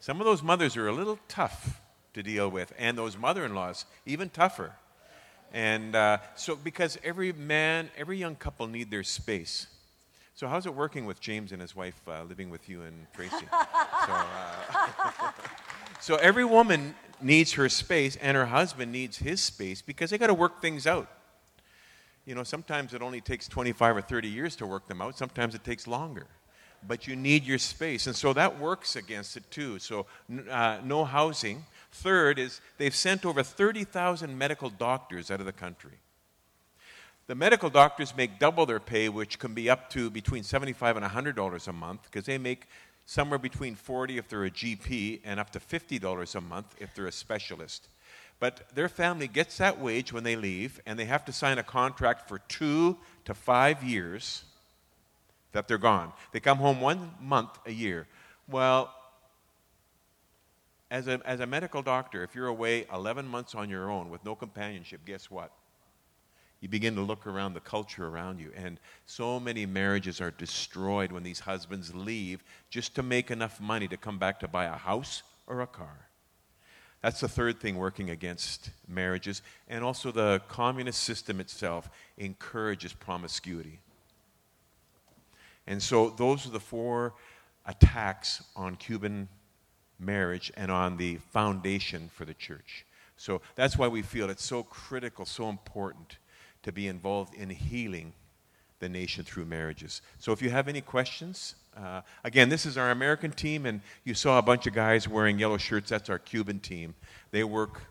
Some 0.00 0.20
of 0.20 0.26
those 0.26 0.42
mothers 0.42 0.76
are 0.76 0.88
a 0.88 0.92
little 0.92 1.18
tough 1.28 1.80
to 2.14 2.22
deal 2.22 2.48
with, 2.48 2.72
and 2.78 2.98
those 2.98 3.16
mother 3.16 3.44
in 3.44 3.54
laws, 3.54 3.86
even 4.06 4.28
tougher. 4.28 4.72
And 5.54 5.94
uh, 5.94 6.18
so, 6.34 6.56
because 6.56 6.98
every 7.04 7.32
man, 7.32 7.88
every 7.96 8.18
young 8.18 8.34
couple 8.34 8.66
need 8.66 8.90
their 8.90 9.04
space. 9.04 9.68
So, 10.34 10.48
how's 10.48 10.66
it 10.66 10.74
working 10.74 11.06
with 11.06 11.20
James 11.20 11.52
and 11.52 11.62
his 11.62 11.76
wife 11.76 12.00
uh, 12.08 12.24
living 12.24 12.50
with 12.50 12.68
you 12.68 12.82
and 12.82 13.06
Tracy? 13.14 13.46
so, 13.50 14.12
uh, 14.12 15.30
so, 16.00 16.16
every 16.16 16.44
woman 16.44 16.96
needs 17.22 17.52
her 17.52 17.68
space, 17.68 18.16
and 18.16 18.36
her 18.36 18.46
husband 18.46 18.90
needs 18.90 19.18
his 19.18 19.40
space 19.40 19.80
because 19.80 20.10
they 20.10 20.18
got 20.18 20.26
to 20.26 20.34
work 20.34 20.60
things 20.60 20.88
out. 20.88 21.08
You 22.26 22.34
know, 22.34 22.42
sometimes 22.42 22.92
it 22.92 23.00
only 23.00 23.20
takes 23.20 23.46
25 23.46 23.98
or 23.98 24.00
30 24.00 24.26
years 24.26 24.56
to 24.56 24.66
work 24.66 24.88
them 24.88 25.00
out, 25.00 25.16
sometimes 25.16 25.54
it 25.54 25.62
takes 25.62 25.86
longer. 25.86 26.26
But 26.86 27.06
you 27.06 27.14
need 27.14 27.44
your 27.44 27.58
space. 27.58 28.08
And 28.08 28.16
so 28.16 28.32
that 28.32 28.58
works 28.58 28.96
against 28.96 29.36
it 29.36 29.48
too. 29.52 29.78
So, 29.78 30.06
uh, 30.50 30.78
no 30.82 31.04
housing 31.04 31.64
Third 31.94 32.40
is 32.40 32.60
they've 32.76 32.94
sent 32.94 33.24
over 33.24 33.44
30,000 33.44 34.36
medical 34.36 34.68
doctors 34.68 35.30
out 35.30 35.38
of 35.38 35.46
the 35.46 35.52
country. 35.52 35.98
The 37.28 37.36
medical 37.36 37.70
doctors 37.70 38.16
make 38.16 38.40
double 38.40 38.66
their 38.66 38.80
pay, 38.80 39.08
which 39.08 39.38
can 39.38 39.54
be 39.54 39.70
up 39.70 39.88
to 39.90 40.10
between 40.10 40.42
75 40.42 40.96
and 40.96 41.06
$100 41.06 41.68
a 41.68 41.72
month, 41.72 42.02
because 42.02 42.26
they 42.26 42.36
make 42.36 42.66
somewhere 43.06 43.38
between 43.38 43.76
40 43.76 44.18
if 44.18 44.28
they're 44.28 44.44
a 44.44 44.50
GP 44.50 45.20
and 45.24 45.38
up 45.38 45.50
to 45.50 45.60
$50 45.60 46.34
a 46.34 46.40
month 46.40 46.74
if 46.80 46.92
they're 46.94 47.06
a 47.06 47.12
specialist. 47.12 47.88
But 48.40 48.68
their 48.74 48.88
family 48.88 49.28
gets 49.28 49.58
that 49.58 49.80
wage 49.80 50.12
when 50.12 50.24
they 50.24 50.34
leave, 50.34 50.80
and 50.84 50.98
they 50.98 51.04
have 51.04 51.24
to 51.26 51.32
sign 51.32 51.58
a 51.58 51.62
contract 51.62 52.28
for 52.28 52.40
two 52.40 52.98
to 53.24 53.34
five 53.34 53.84
years 53.84 54.42
that 55.52 55.68
they're 55.68 55.78
gone. 55.78 56.12
They 56.32 56.40
come 56.40 56.58
home 56.58 56.80
one 56.80 57.12
month 57.20 57.56
a 57.64 57.72
year. 57.72 58.08
Well, 58.48 58.92
as 60.94 61.08
a, 61.08 61.20
as 61.24 61.40
a 61.40 61.46
medical 61.46 61.82
doctor, 61.82 62.22
if 62.22 62.34
you're 62.34 62.46
away 62.46 62.86
11 62.92 63.26
months 63.26 63.54
on 63.54 63.68
your 63.68 63.90
own 63.90 64.10
with 64.10 64.24
no 64.24 64.34
companionship, 64.34 65.00
guess 65.04 65.30
what? 65.30 65.50
you 66.64 66.68
begin 66.68 66.94
to 66.94 67.02
look 67.02 67.26
around 67.26 67.52
the 67.52 67.60
culture 67.60 68.06
around 68.06 68.40
you. 68.40 68.50
And 68.56 68.80
so 69.04 69.38
many 69.38 69.66
marriages 69.66 70.18
are 70.22 70.30
destroyed 70.30 71.12
when 71.12 71.22
these 71.22 71.40
husbands 71.40 71.94
leave 71.94 72.42
just 72.70 72.94
to 72.94 73.02
make 73.02 73.30
enough 73.30 73.60
money 73.60 73.86
to 73.88 73.98
come 73.98 74.18
back 74.18 74.40
to 74.40 74.48
buy 74.48 74.64
a 74.64 74.76
house 74.76 75.22
or 75.46 75.60
a 75.60 75.66
car. 75.66 76.08
That's 77.02 77.20
the 77.20 77.28
third 77.28 77.60
thing 77.60 77.76
working 77.76 78.08
against 78.08 78.70
marriages. 78.88 79.42
And 79.68 79.84
also, 79.84 80.10
the 80.10 80.40
communist 80.48 81.02
system 81.02 81.38
itself 81.38 81.90
encourages 82.16 82.94
promiscuity. 82.94 83.80
And 85.66 85.82
so, 85.82 86.08
those 86.08 86.46
are 86.46 86.50
the 86.50 86.60
four 86.60 87.12
attacks 87.66 88.42
on 88.56 88.76
Cuban 88.76 89.28
marriage 90.04 90.52
and 90.56 90.70
on 90.70 90.96
the 90.96 91.16
foundation 91.32 92.10
for 92.12 92.24
the 92.24 92.34
church. 92.34 92.84
So, 93.16 93.40
that's 93.54 93.78
why 93.78 93.88
we 93.88 94.02
feel 94.02 94.30
it's 94.30 94.44
so 94.44 94.62
critical, 94.62 95.24
so 95.24 95.48
important 95.48 96.18
to 96.64 96.72
be 96.72 96.88
involved 96.88 97.34
in 97.34 97.50
healing 97.50 98.12
the 98.80 98.88
nation 98.88 99.24
through 99.24 99.44
marriages. 99.44 100.02
So 100.18 100.32
if 100.32 100.42
you 100.42 100.50
have 100.50 100.68
any 100.68 100.80
questions, 100.80 101.54
uh, 101.76 102.02
again, 102.24 102.48
this 102.48 102.66
is 102.66 102.76
our 102.76 102.90
American 102.90 103.30
team, 103.30 103.66
and 103.66 103.80
you 104.04 104.14
saw 104.14 104.38
a 104.38 104.42
bunch 104.42 104.66
of 104.66 104.74
guys 104.74 105.08
wearing 105.08 105.38
yellow 105.38 105.56
shirts. 105.56 105.90
That's 105.90 106.10
our 106.10 106.18
Cuban 106.18 106.60
team. 106.60 106.94
They 107.30 107.44
work 107.44 107.82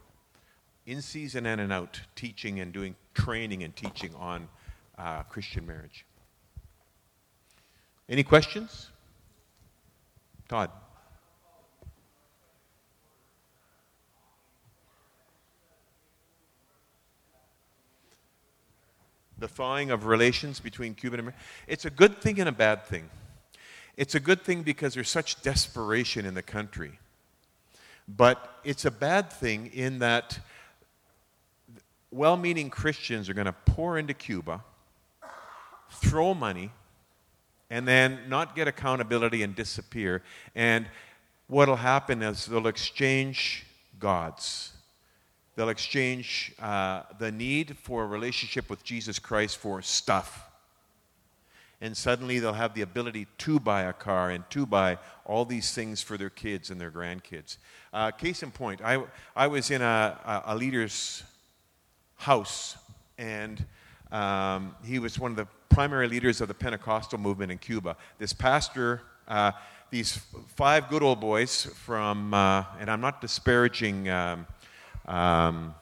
in 0.86 1.02
season 1.02 1.46
and 1.46 1.72
out, 1.72 2.02
teaching 2.16 2.60
and 2.60 2.74
doing 2.74 2.96
training 3.14 3.64
and 3.64 3.76
teaching 3.76 4.14
on 4.16 4.48
uh, 4.98 5.24
Christian 5.24 5.66
marriage. 5.66 6.06
Any 8.10 8.24
questions? 8.24 8.90
Todd. 10.50 10.70
The 19.44 19.48
thawing 19.50 19.92
of 19.92 20.06
relations 20.06 20.62
between 20.62 20.96
Cuba 20.96 21.16
and 21.16 21.20
America. 21.20 21.40
It's 21.68 21.84
a 21.84 21.90
good 21.90 22.22
thing 22.22 22.40
and 22.40 22.48
a 22.48 22.54
bad 22.54 22.86
thing. 22.86 23.10
It's 23.98 24.16
a 24.16 24.20
good 24.22 24.42
thing 24.42 24.64
because 24.64 24.94
there's 24.94 25.10
such 25.10 25.42
desperation 25.42 26.26
in 26.26 26.34
the 26.34 26.42
country. 26.42 26.98
But 28.08 28.58
it's 28.64 28.86
a 28.86 28.92
bad 28.92 29.30
thing 29.34 29.70
in 29.74 30.00
that 30.00 30.40
well 32.10 32.38
meaning 32.38 32.70
Christians 32.70 33.28
are 33.28 33.34
going 33.34 33.48
to 33.48 33.56
pour 33.66 33.98
into 33.98 34.14
Cuba, 34.14 34.64
throw 35.90 36.34
money, 36.34 36.72
and 37.70 37.86
then 37.86 38.20
not 38.30 38.56
get 38.56 38.70
accountability 38.70 39.44
and 39.44 39.54
disappear. 39.54 40.24
And 40.56 40.88
what 41.48 41.68
will 41.68 41.76
happen 41.76 42.24
is 42.24 42.46
they'll 42.46 42.68
exchange 42.68 43.66
gods 44.00 44.72
They'll 45.56 45.70
exchange 45.70 46.54
uh, 46.60 47.04
the 47.20 47.32
need 47.32 47.78
for 47.78 48.04
a 48.04 48.08
relationship 48.08 48.70
with 48.70 48.84
Jesus 48.84 49.20
Christ 49.20 49.58
for 49.58 49.82
stuff. 49.82 50.50
And 51.80 51.96
suddenly 51.96 52.40
they'll 52.40 52.54
have 52.54 52.74
the 52.74 52.82
ability 52.82 53.28
to 53.40 53.60
buy 53.60 53.84
a 53.84 53.94
car 53.94 54.32
and 54.32 54.50
to 54.52 54.66
buy 54.66 54.98
all 55.26 55.46
these 55.46 55.74
things 55.74 56.02
for 56.02 56.18
their 56.18 56.30
kids 56.30 56.70
and 56.72 56.80
their 56.80 56.90
grandkids. 56.90 57.58
Uh, 57.92 58.10
case 58.10 58.42
in 58.42 58.52
point, 58.52 58.82
I, 58.82 59.04
I 59.36 59.48
was 59.48 59.70
in 59.70 59.82
a, 59.82 60.44
a, 60.46 60.56
leader's 60.56 61.24
house, 62.16 62.78
and 63.18 63.64
um, 64.12 64.76
he 64.84 64.98
was 64.98 65.20
one 65.20 65.32
of 65.32 65.38
the 65.38 65.48
primary 65.70 66.08
leaders 66.08 66.40
of 66.42 66.48
the 66.48 66.54
Pentecostal 66.54 67.20
movement 67.20 67.52
in 67.52 67.58
Cuba. 67.58 67.98
This 68.18 68.34
pastor, 68.34 69.02
uh, 69.28 69.52
these 69.92 70.22
five 70.56 70.90
good 70.90 71.04
old 71.04 71.20
boys 71.20 71.66
from, 71.66 72.34
uh, 72.34 72.64
and 72.80 72.90
I'm 72.90 73.02
not 73.02 73.22
disparaging. 73.22 74.10
Um, 74.10 74.48
um, 75.08 75.76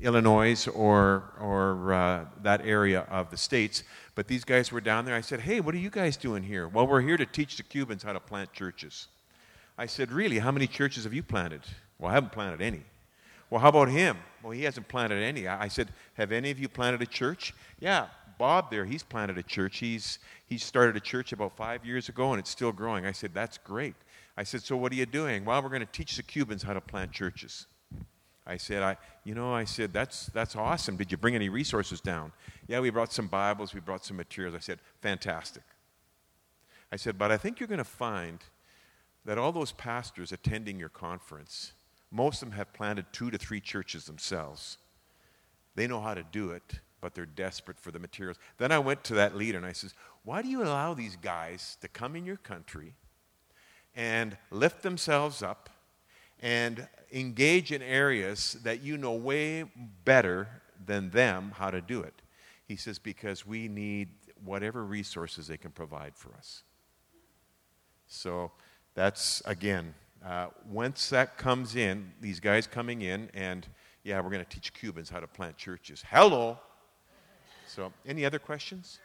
Illinois 0.00 0.66
or, 0.68 1.24
or 1.40 1.92
uh, 1.92 2.24
that 2.42 2.64
area 2.64 3.00
of 3.10 3.30
the 3.30 3.36
states. 3.36 3.82
But 4.14 4.28
these 4.28 4.44
guys 4.44 4.70
were 4.70 4.80
down 4.80 5.04
there. 5.04 5.14
I 5.14 5.20
said, 5.20 5.40
Hey, 5.40 5.60
what 5.60 5.74
are 5.74 5.78
you 5.78 5.90
guys 5.90 6.16
doing 6.16 6.42
here? 6.42 6.68
Well, 6.68 6.86
we're 6.86 7.00
here 7.00 7.16
to 7.16 7.26
teach 7.26 7.56
the 7.56 7.62
Cubans 7.62 8.02
how 8.02 8.12
to 8.12 8.20
plant 8.20 8.52
churches. 8.52 9.08
I 9.76 9.86
said, 9.86 10.12
Really? 10.12 10.38
How 10.38 10.52
many 10.52 10.66
churches 10.66 11.04
have 11.04 11.14
you 11.14 11.22
planted? 11.22 11.62
Well, 11.98 12.10
I 12.10 12.14
haven't 12.14 12.32
planted 12.32 12.62
any. 12.62 12.82
Well, 13.50 13.60
how 13.60 13.70
about 13.70 13.88
him? 13.88 14.18
Well, 14.42 14.52
he 14.52 14.64
hasn't 14.64 14.88
planted 14.88 15.22
any. 15.22 15.48
I 15.48 15.68
said, 15.68 15.88
Have 16.14 16.32
any 16.32 16.50
of 16.50 16.58
you 16.58 16.68
planted 16.68 17.02
a 17.02 17.06
church? 17.06 17.54
Yeah, 17.80 18.06
Bob 18.38 18.70
there, 18.70 18.84
he's 18.84 19.02
planted 19.02 19.36
a 19.36 19.42
church. 19.42 19.78
He's, 19.78 20.20
he 20.46 20.58
started 20.58 20.96
a 20.96 21.00
church 21.00 21.32
about 21.32 21.56
five 21.56 21.84
years 21.84 22.08
ago 22.08 22.32
and 22.32 22.38
it's 22.38 22.50
still 22.50 22.72
growing. 22.72 23.04
I 23.04 23.12
said, 23.12 23.34
That's 23.34 23.58
great. 23.58 23.94
I 24.36 24.44
said, 24.44 24.62
So 24.62 24.76
what 24.76 24.92
are 24.92 24.96
you 24.96 25.06
doing? 25.06 25.44
Well, 25.44 25.60
we're 25.60 25.70
going 25.70 25.80
to 25.80 25.86
teach 25.86 26.16
the 26.16 26.22
Cubans 26.22 26.62
how 26.62 26.72
to 26.72 26.80
plant 26.80 27.10
churches. 27.10 27.66
I 28.48 28.56
said, 28.56 28.82
I, 28.82 28.96
you 29.24 29.34
know, 29.34 29.52
I 29.52 29.64
said, 29.64 29.92
that's, 29.92 30.26
that's 30.26 30.56
awesome. 30.56 30.96
Did 30.96 31.12
you 31.12 31.18
bring 31.18 31.34
any 31.34 31.50
resources 31.50 32.00
down? 32.00 32.32
Yeah, 32.66 32.80
we 32.80 32.88
brought 32.88 33.12
some 33.12 33.26
Bibles, 33.26 33.74
we 33.74 33.80
brought 33.80 34.06
some 34.06 34.16
materials. 34.16 34.56
I 34.56 34.60
said, 34.60 34.78
fantastic. 35.02 35.62
I 36.90 36.96
said, 36.96 37.18
but 37.18 37.30
I 37.30 37.36
think 37.36 37.60
you're 37.60 37.68
going 37.68 37.76
to 37.76 37.84
find 37.84 38.38
that 39.26 39.36
all 39.36 39.52
those 39.52 39.72
pastors 39.72 40.32
attending 40.32 40.80
your 40.80 40.88
conference, 40.88 41.72
most 42.10 42.42
of 42.42 42.48
them 42.48 42.56
have 42.56 42.72
planted 42.72 43.04
two 43.12 43.30
to 43.30 43.36
three 43.36 43.60
churches 43.60 44.06
themselves. 44.06 44.78
They 45.74 45.86
know 45.86 46.00
how 46.00 46.14
to 46.14 46.24
do 46.32 46.50
it, 46.52 46.80
but 47.02 47.14
they're 47.14 47.26
desperate 47.26 47.78
for 47.78 47.90
the 47.90 47.98
materials. 47.98 48.38
Then 48.56 48.72
I 48.72 48.78
went 48.78 49.04
to 49.04 49.14
that 49.14 49.36
leader 49.36 49.58
and 49.58 49.66
I 49.66 49.72
said, 49.72 49.92
why 50.24 50.40
do 50.40 50.48
you 50.48 50.62
allow 50.62 50.94
these 50.94 51.16
guys 51.16 51.76
to 51.82 51.88
come 51.88 52.16
in 52.16 52.24
your 52.24 52.38
country 52.38 52.94
and 53.94 54.38
lift 54.50 54.82
themselves 54.82 55.42
up 55.42 55.68
and 56.40 56.86
engage 57.12 57.72
in 57.72 57.82
areas 57.82 58.56
that 58.62 58.82
you 58.82 58.96
know 58.96 59.12
way 59.12 59.64
better 60.04 60.48
than 60.84 61.10
them 61.10 61.52
how 61.56 61.70
to 61.70 61.80
do 61.80 62.00
it. 62.00 62.14
He 62.66 62.76
says, 62.76 62.98
because 62.98 63.46
we 63.46 63.68
need 63.68 64.08
whatever 64.44 64.84
resources 64.84 65.46
they 65.46 65.56
can 65.56 65.70
provide 65.70 66.14
for 66.14 66.34
us. 66.34 66.62
So 68.06 68.52
that's, 68.94 69.42
again, 69.44 69.94
uh, 70.24 70.48
once 70.68 71.08
that 71.10 71.36
comes 71.38 71.76
in, 71.76 72.12
these 72.20 72.40
guys 72.40 72.66
coming 72.66 73.02
in, 73.02 73.30
and 73.34 73.66
yeah, 74.04 74.20
we're 74.20 74.30
going 74.30 74.44
to 74.44 74.50
teach 74.50 74.72
Cubans 74.72 75.10
how 75.10 75.20
to 75.20 75.26
plant 75.26 75.56
churches. 75.56 76.04
Hello. 76.08 76.58
So, 77.66 77.92
any 78.06 78.24
other 78.24 78.38
questions? 78.38 78.98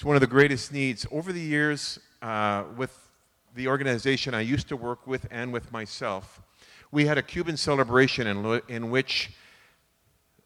It's 0.00 0.04
one 0.06 0.16
of 0.16 0.22
the 0.22 0.26
greatest 0.26 0.72
needs. 0.72 1.06
Over 1.12 1.30
the 1.30 1.42
years, 1.42 1.98
uh, 2.22 2.64
with 2.74 3.10
the 3.54 3.68
organization 3.68 4.32
I 4.32 4.40
used 4.40 4.66
to 4.68 4.76
work 4.78 5.06
with 5.06 5.26
and 5.30 5.52
with 5.52 5.70
myself, 5.72 6.40
we 6.90 7.04
had 7.04 7.18
a 7.18 7.22
Cuban 7.22 7.58
celebration 7.58 8.26
in, 8.26 8.62
in 8.68 8.90
which 8.90 9.30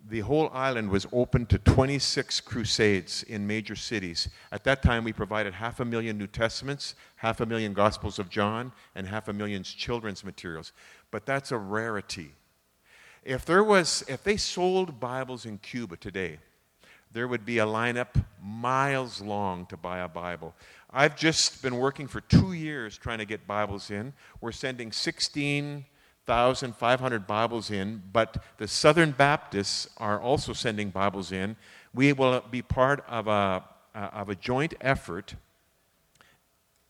the 0.08 0.18
whole 0.22 0.50
island 0.52 0.90
was 0.90 1.06
open 1.12 1.46
to 1.46 1.58
26 1.58 2.40
crusades 2.40 3.22
in 3.22 3.46
major 3.46 3.76
cities. 3.76 4.28
At 4.50 4.64
that 4.64 4.82
time, 4.82 5.04
we 5.04 5.12
provided 5.12 5.54
half 5.54 5.78
a 5.78 5.84
million 5.84 6.18
New 6.18 6.26
Testaments, 6.26 6.96
half 7.14 7.40
a 7.40 7.46
million 7.46 7.74
Gospels 7.74 8.18
of 8.18 8.28
John, 8.28 8.72
and 8.96 9.06
half 9.06 9.28
a 9.28 9.32
million 9.32 9.62
children's 9.62 10.24
materials. 10.24 10.72
But 11.12 11.26
that's 11.26 11.52
a 11.52 11.58
rarity. 11.58 12.32
If 13.22 13.44
there 13.44 13.62
was, 13.62 14.02
if 14.08 14.24
they 14.24 14.36
sold 14.36 14.98
Bibles 14.98 15.46
in 15.46 15.58
Cuba 15.58 15.96
today, 15.96 16.40
there 17.14 17.26
would 17.28 17.46
be 17.46 17.60
a 17.60 17.64
lineup 17.64 18.22
miles 18.42 19.22
long 19.22 19.64
to 19.66 19.76
buy 19.76 20.00
a 20.00 20.08
Bible. 20.08 20.52
I've 20.92 21.14
just 21.16 21.62
been 21.62 21.78
working 21.78 22.08
for 22.08 22.20
two 22.20 22.54
years 22.54 22.98
trying 22.98 23.18
to 23.18 23.24
get 23.24 23.46
Bibles 23.46 23.92
in. 23.92 24.12
We're 24.40 24.50
sending 24.50 24.90
16,500 24.90 27.26
Bibles 27.26 27.70
in, 27.70 28.02
but 28.12 28.42
the 28.58 28.66
Southern 28.66 29.12
Baptists 29.12 29.88
are 29.96 30.20
also 30.20 30.52
sending 30.52 30.90
Bibles 30.90 31.30
in. 31.30 31.54
We 31.94 32.12
will 32.12 32.42
be 32.50 32.62
part 32.62 33.04
of 33.08 33.28
a, 33.28 33.62
of 33.94 34.28
a 34.28 34.34
joint 34.34 34.74
effort 34.80 35.36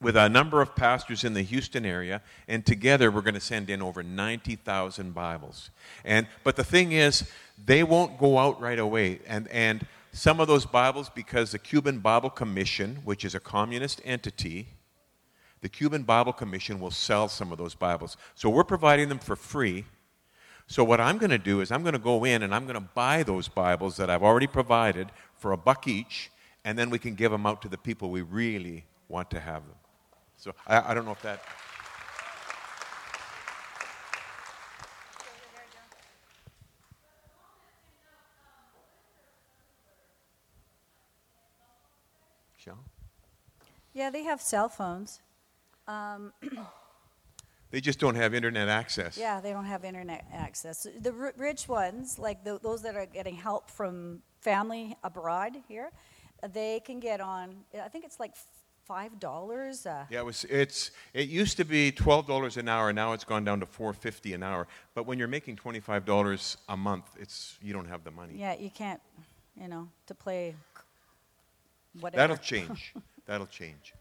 with 0.00 0.16
a 0.16 0.30
number 0.30 0.62
of 0.62 0.74
pastors 0.74 1.22
in 1.22 1.34
the 1.34 1.42
Houston 1.42 1.84
area, 1.84 2.22
and 2.48 2.64
together 2.64 3.10
we're 3.10 3.20
going 3.20 3.34
to 3.34 3.40
send 3.40 3.68
in 3.68 3.82
over 3.82 4.02
90,000 4.02 5.14
Bibles. 5.14 5.68
And, 6.02 6.26
but 6.44 6.56
the 6.56 6.64
thing 6.64 6.92
is, 6.92 7.30
they 7.62 7.82
won't 7.82 8.16
go 8.18 8.38
out 8.38 8.58
right 8.60 8.78
away. 8.78 9.20
And, 9.26 9.48
and 9.48 9.86
some 10.14 10.38
of 10.38 10.46
those 10.46 10.64
Bibles 10.64 11.10
because 11.10 11.50
the 11.50 11.58
Cuban 11.58 11.98
Bible 11.98 12.30
Commission, 12.30 13.00
which 13.04 13.24
is 13.24 13.34
a 13.34 13.40
communist 13.40 14.00
entity, 14.04 14.68
the 15.60 15.68
Cuban 15.68 16.04
Bible 16.04 16.32
Commission 16.32 16.78
will 16.78 16.92
sell 16.92 17.28
some 17.28 17.50
of 17.50 17.58
those 17.58 17.74
Bibles. 17.74 18.16
So 18.36 18.48
we're 18.48 18.62
providing 18.62 19.08
them 19.08 19.18
for 19.18 19.34
free. 19.34 19.84
So 20.68 20.84
what 20.84 21.00
I'm 21.00 21.18
going 21.18 21.30
to 21.30 21.38
do 21.38 21.60
is 21.60 21.72
I'm 21.72 21.82
going 21.82 21.94
to 21.94 21.98
go 21.98 22.24
in 22.24 22.44
and 22.44 22.54
I'm 22.54 22.62
going 22.62 22.76
to 22.76 22.88
buy 22.94 23.24
those 23.24 23.48
Bibles 23.48 23.96
that 23.96 24.08
I've 24.08 24.22
already 24.22 24.46
provided 24.46 25.08
for 25.36 25.50
a 25.50 25.56
buck 25.56 25.88
each, 25.88 26.30
and 26.64 26.78
then 26.78 26.90
we 26.90 27.00
can 27.00 27.16
give 27.16 27.32
them 27.32 27.44
out 27.44 27.60
to 27.62 27.68
the 27.68 27.76
people 27.76 28.10
we 28.10 28.22
really 28.22 28.84
want 29.08 29.30
to 29.32 29.40
have 29.40 29.66
them. 29.66 29.76
So 30.36 30.52
I, 30.64 30.92
I 30.92 30.94
don't 30.94 31.06
know 31.06 31.12
if 31.12 31.22
that. 31.22 31.42
Michelle? 42.64 42.78
Yeah, 43.94 44.10
they 44.10 44.24
have 44.24 44.40
cell 44.42 44.68
phones. 44.68 45.20
Um, 45.88 46.32
They 47.70 47.80
just 47.80 47.98
don't 47.98 48.14
have 48.14 48.34
internet 48.34 48.68
access. 48.68 49.18
yeah, 49.18 49.40
they 49.40 49.50
don't 49.50 49.64
have 49.64 49.84
internet 49.84 50.24
access. 50.32 50.86
The 51.00 51.12
r- 51.12 51.34
rich 51.36 51.66
ones, 51.68 52.20
like 52.20 52.44
the, 52.44 52.60
those 52.62 52.82
that 52.82 52.94
are 52.94 53.06
getting 53.06 53.34
help 53.34 53.68
from 53.68 54.22
family 54.42 54.96
abroad 55.02 55.56
here, 55.66 55.90
they 56.52 56.78
can 56.86 57.00
get 57.00 57.20
on. 57.20 57.64
I 57.74 57.88
think 57.88 58.04
it's 58.04 58.20
like 58.20 58.34
five 58.84 59.18
dollars. 59.18 59.86
Uh, 59.86 60.04
Yeah, 60.08 60.20
it 60.20 60.24
was. 60.24 60.44
It's. 60.44 60.92
It 61.14 61.28
used 61.28 61.56
to 61.56 61.64
be 61.64 61.90
twelve 61.90 62.28
dollars 62.28 62.56
an 62.58 62.68
hour. 62.68 62.92
Now 62.92 63.12
it's 63.12 63.24
gone 63.24 63.44
down 63.44 63.58
to 63.58 63.66
four 63.66 63.92
fifty 63.92 64.34
an 64.34 64.44
hour. 64.44 64.68
But 64.94 65.06
when 65.06 65.18
you're 65.18 65.26
making 65.26 65.56
twenty 65.56 65.80
five 65.80 66.04
dollars 66.04 66.56
a 66.68 66.76
month, 66.76 67.06
it's 67.18 67.58
you 67.60 67.72
don't 67.72 67.88
have 67.88 68.04
the 68.04 68.12
money. 68.12 68.34
yeah, 68.36 68.54
you 68.56 68.70
can't, 68.70 69.00
you 69.60 69.66
know, 69.66 69.88
to 70.06 70.14
play. 70.14 70.54
Whatever. 71.98 72.18
That'll 72.20 72.36
change. 72.36 72.94
That'll 73.26 73.46
change. 73.46 73.94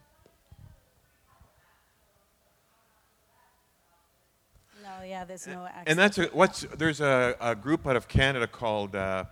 No, 4.84 5.06
yeah, 5.06 5.24
there's 5.24 5.48
no 5.48 5.66
access. 5.66 5.84
And 5.88 5.98
that's 5.98 6.18
a, 6.18 6.26
what's 6.34 6.62
there's 6.78 7.00
a, 7.00 7.38
a 7.40 7.56
group 7.56 7.88
out 7.88 7.96
of 7.96 8.10
Canada 8.10 8.48
called 8.48 8.96
uh, 8.96 9.24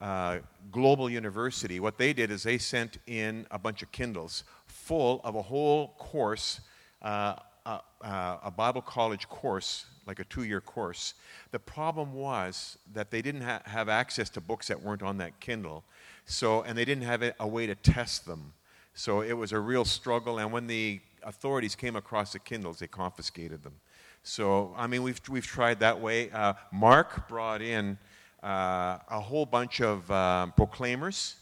uh, 0.00 0.38
Global 0.72 1.10
University. 1.10 1.78
What 1.78 1.98
they 1.98 2.14
did 2.14 2.30
is 2.30 2.42
they 2.42 2.56
sent 2.56 2.96
in 3.06 3.46
a 3.50 3.58
bunch 3.58 3.82
of 3.82 3.92
Kindles 3.92 4.44
full 4.66 5.20
of 5.22 5.34
a 5.34 5.42
whole 5.42 5.88
course, 5.98 6.60
uh, 7.02 7.36
uh, 7.66 7.78
uh, 8.02 8.38
a 8.44 8.50
Bible 8.50 8.80
college 8.80 9.28
course, 9.28 9.84
like 10.06 10.20
a 10.20 10.24
two-year 10.24 10.62
course. 10.62 11.14
The 11.50 11.58
problem 11.58 12.14
was 12.14 12.78
that 12.94 13.10
they 13.10 13.20
didn't 13.20 13.42
ha- 13.42 13.62
have 13.66 13.90
access 13.90 14.30
to 14.30 14.40
books 14.40 14.68
that 14.68 14.82
weren't 14.82 15.02
on 15.02 15.18
that 15.18 15.38
Kindle, 15.38 15.84
so 16.24 16.62
and 16.62 16.78
they 16.78 16.86
didn't 16.86 17.04
have 17.04 17.22
a, 17.22 17.34
a 17.40 17.46
way 17.46 17.66
to 17.66 17.74
test 17.74 18.24
them. 18.24 18.54
So 18.94 19.22
it 19.22 19.32
was 19.32 19.52
a 19.52 19.58
real 19.58 19.84
struggle. 19.84 20.38
And 20.38 20.52
when 20.52 20.66
the 20.66 21.00
authorities 21.24 21.74
came 21.74 21.96
across 21.96 22.32
the 22.32 22.38
Kindles, 22.38 22.78
they 22.78 22.86
confiscated 22.86 23.62
them. 23.62 23.74
So, 24.22 24.72
I 24.76 24.86
mean, 24.86 25.02
we've, 25.02 25.20
we've 25.28 25.46
tried 25.46 25.80
that 25.80 26.00
way. 26.00 26.30
Uh, 26.30 26.54
Mark 26.72 27.28
brought 27.28 27.60
in 27.60 27.98
uh, 28.42 28.98
a 29.10 29.20
whole 29.20 29.44
bunch 29.44 29.80
of 29.80 30.08
uh, 30.10 30.46
proclaimers 30.56 31.36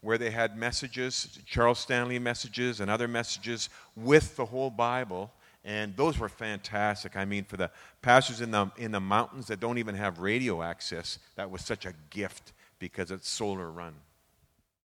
where 0.00 0.16
they 0.16 0.30
had 0.30 0.56
messages, 0.56 1.38
Charles 1.44 1.78
Stanley 1.78 2.18
messages, 2.18 2.80
and 2.80 2.90
other 2.90 3.06
messages 3.06 3.68
with 3.94 4.34
the 4.36 4.46
whole 4.46 4.70
Bible. 4.70 5.30
And 5.64 5.94
those 5.96 6.18
were 6.18 6.30
fantastic. 6.30 7.16
I 7.16 7.26
mean, 7.26 7.44
for 7.44 7.58
the 7.58 7.70
pastors 8.00 8.40
in 8.40 8.50
the, 8.50 8.70
in 8.78 8.92
the 8.92 9.00
mountains 9.00 9.46
that 9.48 9.60
don't 9.60 9.76
even 9.76 9.94
have 9.94 10.18
radio 10.18 10.62
access, 10.62 11.18
that 11.36 11.50
was 11.50 11.62
such 11.62 11.84
a 11.84 11.92
gift 12.08 12.52
because 12.78 13.10
it's 13.10 13.28
solar 13.28 13.70
run. 13.70 13.94